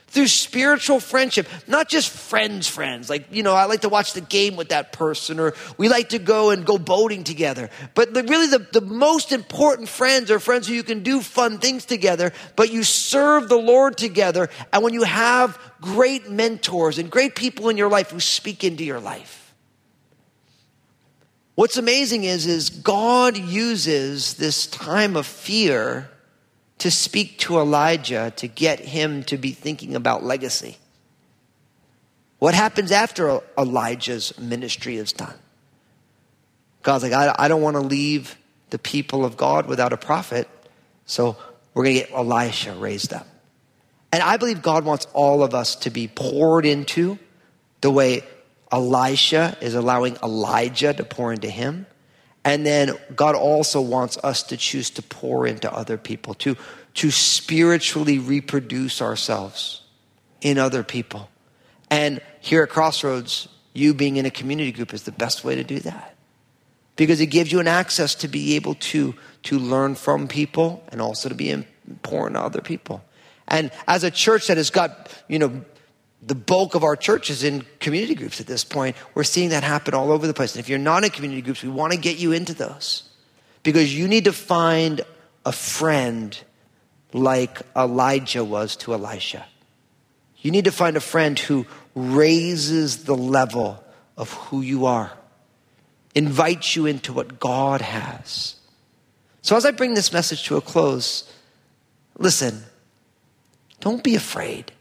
through 0.09 0.27
spiritual 0.27 0.99
friendship, 0.99 1.47
not 1.67 1.87
just 1.87 2.09
friends, 2.09 2.67
friends. 2.67 3.09
Like, 3.09 3.27
you 3.31 3.43
know, 3.43 3.53
I 3.53 3.65
like 3.65 3.81
to 3.81 3.89
watch 3.89 4.13
the 4.13 4.21
game 4.21 4.55
with 4.55 4.69
that 4.69 4.91
person, 4.91 5.39
or 5.39 5.53
we 5.77 5.87
like 5.87 6.09
to 6.09 6.19
go 6.19 6.49
and 6.49 6.65
go 6.65 6.77
boating 6.77 7.23
together. 7.23 7.69
But 7.93 8.13
the, 8.13 8.23
really, 8.23 8.47
the, 8.47 8.65
the 8.71 8.81
most 8.81 9.31
important 9.31 9.87
friends 9.87 10.31
are 10.31 10.39
friends 10.39 10.67
who 10.67 10.73
you 10.73 10.83
can 10.83 11.03
do 11.03 11.21
fun 11.21 11.59
things 11.59 11.85
together, 11.85 12.33
but 12.55 12.71
you 12.71 12.83
serve 12.83 13.49
the 13.49 13.57
Lord 13.57 13.97
together. 13.97 14.49
And 14.73 14.83
when 14.83 14.93
you 14.93 15.03
have 15.03 15.59
great 15.81 16.29
mentors 16.29 16.97
and 16.97 17.09
great 17.09 17.35
people 17.35 17.69
in 17.69 17.77
your 17.77 17.89
life 17.89 18.11
who 18.11 18.19
speak 18.19 18.63
into 18.63 18.83
your 18.83 18.99
life. 18.99 19.53
What's 21.55 21.77
amazing 21.77 22.23
is, 22.23 22.45
is 22.45 22.69
God 22.69 23.37
uses 23.37 24.35
this 24.35 24.65
time 24.65 25.17
of 25.17 25.25
fear 25.25 26.09
to 26.79 26.89
speak 26.89 27.37
to 27.39 27.59
Elijah 27.59 28.33
to 28.37 28.47
get 28.47 28.79
him 28.79 29.23
to 29.25 29.37
be 29.37 29.51
thinking 29.51 29.95
about 29.95 30.23
legacy. 30.23 30.77
What 32.39 32.53
happens 32.53 32.91
after 32.91 33.41
Elijah's 33.57 34.37
ministry 34.39 34.95
is 34.95 35.11
done? 35.11 35.35
God's 36.81 37.03
like, 37.03 37.13
I, 37.13 37.35
I 37.37 37.47
don't 37.49 37.61
want 37.61 37.75
to 37.75 37.81
leave 37.81 38.37
the 38.69 38.79
people 38.79 39.25
of 39.25 39.35
God 39.35 39.67
without 39.67 39.91
a 39.91 39.97
prophet, 39.97 40.47
so 41.05 41.35
we're 41.73 41.83
going 41.83 41.95
to 41.97 42.01
get 42.01 42.11
Elisha 42.11 42.73
raised 42.75 43.13
up. 43.13 43.27
And 44.11 44.23
I 44.23 44.37
believe 44.37 44.61
God 44.61 44.85
wants 44.85 45.05
all 45.13 45.43
of 45.43 45.53
us 45.53 45.75
to 45.77 45.89
be 45.89 46.07
poured 46.07 46.65
into 46.65 47.19
the 47.81 47.91
way 47.91 48.23
Elisha 48.71 49.57
is 49.61 49.75
allowing 49.75 50.17
Elijah 50.23 50.93
to 50.93 51.03
pour 51.03 51.33
into 51.33 51.49
him. 51.49 51.85
And 52.45 52.65
then 52.65 52.93
God 53.15 53.35
also 53.35 53.81
wants 53.81 54.17
us 54.17 54.43
to 54.43 54.57
choose 54.57 54.89
to 54.91 55.01
pour 55.01 55.45
into 55.45 55.71
other 55.71 55.97
people, 55.97 56.33
to, 56.35 56.55
to 56.95 57.11
spiritually 57.11 58.17
reproduce 58.17 59.01
ourselves 59.01 59.81
in 60.41 60.57
other 60.57 60.83
people. 60.83 61.29
And 61.89 62.21
here 62.39 62.63
at 62.63 62.69
Crossroads, 62.69 63.49
you 63.73 63.93
being 63.93 64.17
in 64.17 64.25
a 64.25 64.31
community 64.31 64.71
group 64.71 64.93
is 64.93 65.03
the 65.03 65.11
best 65.11 65.43
way 65.43 65.55
to 65.55 65.63
do 65.63 65.79
that. 65.79 66.15
Because 66.95 67.21
it 67.21 67.27
gives 67.27 67.51
you 67.51 67.59
an 67.59 67.67
access 67.67 68.15
to 68.15 68.27
be 68.27 68.55
able 68.55 68.75
to, 68.75 69.15
to 69.43 69.59
learn 69.59 69.95
from 69.95 70.27
people 70.27 70.83
and 70.89 71.01
also 71.01 71.29
to 71.29 71.35
be 71.35 71.49
important 71.49 72.35
to 72.35 72.41
other 72.41 72.61
people. 72.61 73.03
And 73.47 73.71
as 73.87 74.03
a 74.03 74.11
church 74.11 74.47
that 74.47 74.57
has 74.57 74.69
got, 74.69 75.13
you 75.27 75.39
know, 75.39 75.63
the 76.21 76.35
bulk 76.35 76.75
of 76.75 76.83
our 76.83 76.95
church 76.95 77.29
is 77.29 77.43
in 77.43 77.65
community 77.79 78.15
groups 78.15 78.41
at 78.41 78.47
this 78.47 78.63
point. 78.63 78.95
We're 79.13 79.23
seeing 79.23 79.49
that 79.49 79.63
happen 79.63 79.93
all 79.93 80.11
over 80.11 80.27
the 80.27 80.33
place. 80.33 80.55
And 80.55 80.59
if 80.59 80.69
you're 80.69 80.77
not 80.77 81.03
in 81.03 81.09
community 81.11 81.41
groups, 81.41 81.63
we 81.63 81.69
want 81.69 81.93
to 81.93 81.99
get 81.99 82.19
you 82.19 82.33
into 82.33 82.53
those 82.53 83.03
because 83.63 83.95
you 83.95 84.07
need 84.07 84.25
to 84.25 84.33
find 84.33 85.01
a 85.45 85.51
friend 85.51 86.37
like 87.13 87.61
Elijah 87.75 88.43
was 88.43 88.75
to 88.77 88.93
Elisha. 88.93 89.45
You 90.37 90.51
need 90.51 90.65
to 90.65 90.71
find 90.71 90.95
a 90.97 91.01
friend 91.01 91.37
who 91.37 91.65
raises 91.95 93.05
the 93.05 93.15
level 93.15 93.83
of 94.17 94.31
who 94.33 94.61
you 94.61 94.85
are, 94.85 95.11
invites 96.15 96.75
you 96.75 96.85
into 96.85 97.13
what 97.13 97.39
God 97.39 97.81
has. 97.81 98.55
So, 99.41 99.55
as 99.55 99.65
I 99.65 99.71
bring 99.71 99.93
this 99.93 100.13
message 100.13 100.43
to 100.45 100.57
a 100.57 100.61
close, 100.61 101.31
listen, 102.17 102.63
don't 103.79 104.03
be 104.03 104.15
afraid. 104.15 104.71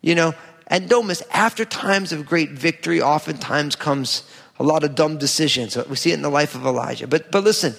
You 0.00 0.14
know, 0.14 0.34
and 0.66 0.88
don't 0.88 1.06
miss, 1.06 1.22
after 1.32 1.64
times 1.64 2.12
of 2.12 2.26
great 2.26 2.50
victory, 2.50 3.00
oftentimes 3.00 3.74
comes 3.76 4.22
a 4.58 4.62
lot 4.62 4.84
of 4.84 4.94
dumb 4.94 5.18
decisions. 5.18 5.76
We 5.76 5.96
see 5.96 6.10
it 6.10 6.14
in 6.14 6.22
the 6.22 6.30
life 6.30 6.54
of 6.54 6.66
Elijah. 6.66 7.06
But, 7.06 7.30
but 7.30 7.44
listen, 7.44 7.74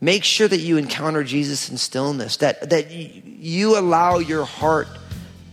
make 0.00 0.24
sure 0.24 0.48
that 0.48 0.58
you 0.58 0.76
encounter 0.76 1.24
Jesus 1.24 1.68
in 1.68 1.76
stillness, 1.76 2.38
that, 2.38 2.70
that 2.70 2.90
you 2.90 3.78
allow 3.78 4.18
your 4.18 4.44
heart 4.44 4.88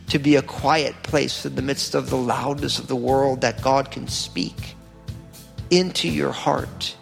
to 0.07 0.19
be 0.19 0.35
a 0.35 0.41
quiet 0.41 0.95
place 1.03 1.45
in 1.45 1.55
the 1.55 1.61
midst 1.61 1.95
of 1.95 2.09
the 2.09 2.17
loudness 2.17 2.79
of 2.79 2.87
the 2.87 2.95
world, 2.95 3.41
that 3.41 3.61
God 3.61 3.91
can 3.91 4.07
speak 4.07 4.75
into 5.71 6.07
your 6.07 6.31
heart. 6.31 6.95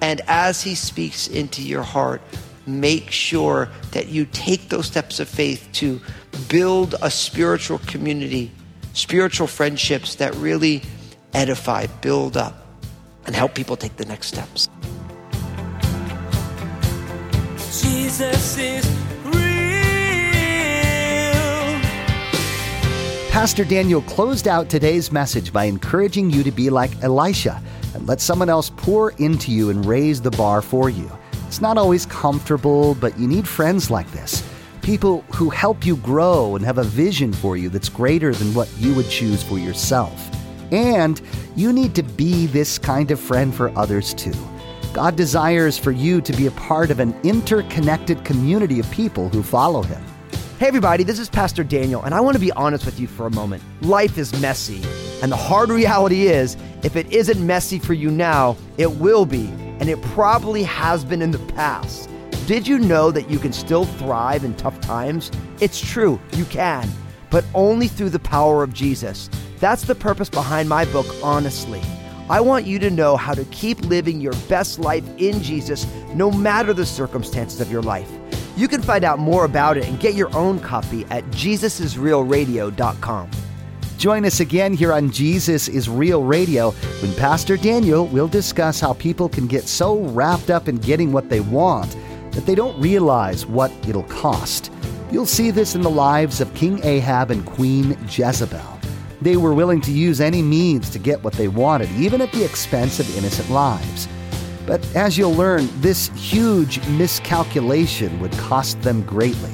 And 0.00 0.20
as 0.28 0.62
He 0.62 0.76
speaks 0.76 1.26
into 1.26 1.62
your 1.62 1.82
heart, 1.82 2.22
make 2.66 3.10
sure 3.10 3.68
that 3.90 4.06
you 4.06 4.26
take 4.26 4.68
those 4.68 4.86
steps 4.86 5.18
of 5.18 5.28
faith 5.28 5.68
to 5.72 6.00
build 6.48 6.94
a 7.02 7.10
spiritual 7.10 7.78
community, 7.80 8.50
spiritual 8.92 9.46
friendships 9.46 10.16
that 10.16 10.34
really 10.36 10.82
edify, 11.32 11.86
build 12.00 12.36
up, 12.36 12.66
and 13.26 13.34
help 13.34 13.54
people 13.54 13.76
take 13.76 13.96
the 13.96 14.04
next 14.04 14.28
steps. 14.28 14.68
Jesus 17.82 18.58
is 18.58 18.84
real. 19.24 19.40
Pastor 23.30 23.64
Daniel 23.64 24.02
closed 24.02 24.48
out 24.48 24.68
today's 24.68 25.12
message 25.12 25.52
by 25.52 25.64
encouraging 25.64 26.30
you 26.30 26.42
to 26.42 26.50
be 26.50 26.68
like 26.68 26.90
Elisha 27.02 27.62
and 27.94 28.06
let 28.06 28.20
someone 28.20 28.48
else 28.48 28.70
pour 28.76 29.12
into 29.12 29.52
you 29.52 29.70
and 29.70 29.86
raise 29.86 30.20
the 30.20 30.30
bar 30.32 30.62
for 30.62 30.90
you. 30.90 31.10
It's 31.46 31.60
not 31.60 31.78
always 31.78 32.06
comfortable, 32.06 32.94
but 32.96 33.18
you 33.18 33.26
need 33.26 33.46
friends 33.46 33.90
like 33.90 34.10
this. 34.12 34.42
People 34.82 35.22
who 35.34 35.50
help 35.50 35.84
you 35.84 35.96
grow 35.96 36.56
and 36.56 36.64
have 36.64 36.78
a 36.78 36.84
vision 36.84 37.32
for 37.32 37.56
you 37.56 37.68
that's 37.68 37.88
greater 37.88 38.34
than 38.34 38.54
what 38.54 38.68
you 38.78 38.94
would 38.94 39.08
choose 39.08 39.42
for 39.42 39.58
yourself. 39.58 40.30
And 40.72 41.20
you 41.56 41.72
need 41.72 41.94
to 41.96 42.02
be 42.02 42.46
this 42.46 42.78
kind 42.78 43.10
of 43.10 43.20
friend 43.20 43.54
for 43.54 43.76
others 43.78 44.14
too. 44.14 44.34
God 44.92 45.16
desires 45.16 45.78
for 45.78 45.92
you 45.92 46.20
to 46.20 46.32
be 46.32 46.46
a 46.46 46.50
part 46.52 46.90
of 46.90 46.98
an 46.98 47.14
interconnected 47.22 48.24
community 48.24 48.80
of 48.80 48.90
people 48.90 49.28
who 49.28 49.42
follow 49.42 49.82
Him. 49.82 50.02
Hey, 50.58 50.66
everybody, 50.66 51.04
this 51.04 51.18
is 51.18 51.30
Pastor 51.30 51.64
Daniel, 51.64 52.02
and 52.02 52.14
I 52.14 52.20
want 52.20 52.34
to 52.34 52.40
be 52.40 52.52
honest 52.52 52.84
with 52.84 52.98
you 52.98 53.06
for 53.06 53.26
a 53.26 53.30
moment. 53.30 53.62
Life 53.82 54.18
is 54.18 54.38
messy, 54.40 54.82
and 55.22 55.30
the 55.30 55.36
hard 55.36 55.70
reality 55.70 56.26
is 56.26 56.56
if 56.82 56.96
it 56.96 57.10
isn't 57.12 57.44
messy 57.46 57.78
for 57.78 57.94
you 57.94 58.10
now, 58.10 58.56
it 58.78 58.90
will 58.90 59.24
be 59.24 59.50
and 59.80 59.88
it 59.88 60.00
probably 60.02 60.62
has 60.62 61.04
been 61.04 61.22
in 61.22 61.30
the 61.30 61.38
past. 61.54 62.09
Did 62.46 62.66
you 62.66 62.78
know 62.78 63.10
that 63.10 63.30
you 63.30 63.38
can 63.38 63.52
still 63.52 63.84
thrive 63.84 64.44
in 64.44 64.54
tough 64.54 64.80
times? 64.80 65.30
It's 65.60 65.80
true, 65.80 66.20
you 66.32 66.44
can, 66.46 66.88
but 67.30 67.44
only 67.54 67.86
through 67.86 68.10
the 68.10 68.18
power 68.18 68.62
of 68.62 68.74
Jesus. 68.74 69.30
That's 69.58 69.84
the 69.84 69.94
purpose 69.94 70.28
behind 70.28 70.68
my 70.68 70.84
book, 70.86 71.06
Honestly. 71.22 71.80
I 72.28 72.40
want 72.40 72.66
you 72.66 72.78
to 72.78 72.90
know 72.90 73.16
how 73.16 73.34
to 73.34 73.44
keep 73.46 73.80
living 73.80 74.20
your 74.20 74.34
best 74.48 74.78
life 74.78 75.04
in 75.18 75.42
Jesus 75.42 75.86
no 76.14 76.30
matter 76.30 76.72
the 76.72 76.86
circumstances 76.86 77.60
of 77.60 77.72
your 77.72 77.82
life. 77.82 78.10
You 78.56 78.68
can 78.68 78.82
find 78.82 79.04
out 79.04 79.18
more 79.18 79.44
about 79.44 79.76
it 79.76 79.88
and 79.88 79.98
get 79.98 80.14
your 80.14 80.34
own 80.36 80.60
copy 80.60 81.04
at 81.06 81.24
jesusisrealradio.com. 81.26 83.30
Join 83.96 84.24
us 84.24 84.40
again 84.40 84.74
here 84.74 84.92
on 84.92 85.10
Jesus 85.10 85.68
is 85.68 85.88
Real 85.88 86.22
Radio 86.22 86.70
when 87.02 87.14
Pastor 87.16 87.56
Daniel 87.56 88.06
will 88.06 88.28
discuss 88.28 88.80
how 88.80 88.94
people 88.94 89.28
can 89.28 89.46
get 89.46 89.64
so 89.64 89.98
wrapped 89.98 90.50
up 90.50 90.68
in 90.68 90.76
getting 90.76 91.12
what 91.12 91.28
they 91.28 91.40
want 91.40 91.96
that 92.32 92.46
they 92.46 92.54
don't 92.54 92.80
realize 92.80 93.46
what 93.46 93.72
it'll 93.88 94.04
cost. 94.04 94.72
You'll 95.10 95.26
see 95.26 95.50
this 95.50 95.74
in 95.74 95.82
the 95.82 95.90
lives 95.90 96.40
of 96.40 96.54
King 96.54 96.84
Ahab 96.84 97.30
and 97.30 97.44
Queen 97.44 97.96
Jezebel. 98.08 98.78
They 99.20 99.36
were 99.36 99.54
willing 99.54 99.80
to 99.82 99.92
use 99.92 100.20
any 100.20 100.40
means 100.40 100.88
to 100.90 100.98
get 100.98 101.22
what 101.22 101.34
they 101.34 101.48
wanted, 101.48 101.90
even 101.92 102.20
at 102.20 102.32
the 102.32 102.44
expense 102.44 103.00
of 103.00 103.16
innocent 103.18 103.50
lives. 103.50 104.08
But 104.66 104.86
as 104.94 105.18
you'll 105.18 105.34
learn, 105.34 105.68
this 105.80 106.08
huge 106.14 106.86
miscalculation 106.88 108.20
would 108.20 108.32
cost 108.32 108.80
them 108.82 109.02
greatly. 109.02 109.52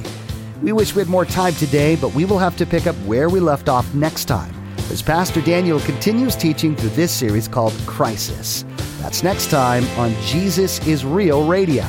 We 0.62 0.72
wish 0.72 0.94
we 0.94 1.00
had 1.00 1.08
more 1.08 1.24
time 1.24 1.54
today, 1.54 1.96
but 1.96 2.14
we 2.14 2.24
will 2.24 2.38
have 2.38 2.56
to 2.58 2.66
pick 2.66 2.86
up 2.86 2.96
where 3.06 3.28
we 3.28 3.40
left 3.40 3.68
off 3.68 3.92
next 3.94 4.26
time 4.26 4.54
as 4.90 5.02
Pastor 5.02 5.40
Daniel 5.40 5.80
continues 5.80 6.36
teaching 6.36 6.76
through 6.76 6.90
this 6.90 7.12
series 7.12 7.48
called 7.48 7.72
Crisis. 7.86 8.64
That's 9.00 9.22
next 9.22 9.50
time 9.50 9.84
on 9.98 10.14
Jesus 10.22 10.84
is 10.86 11.04
Real 11.04 11.46
Radio. 11.46 11.84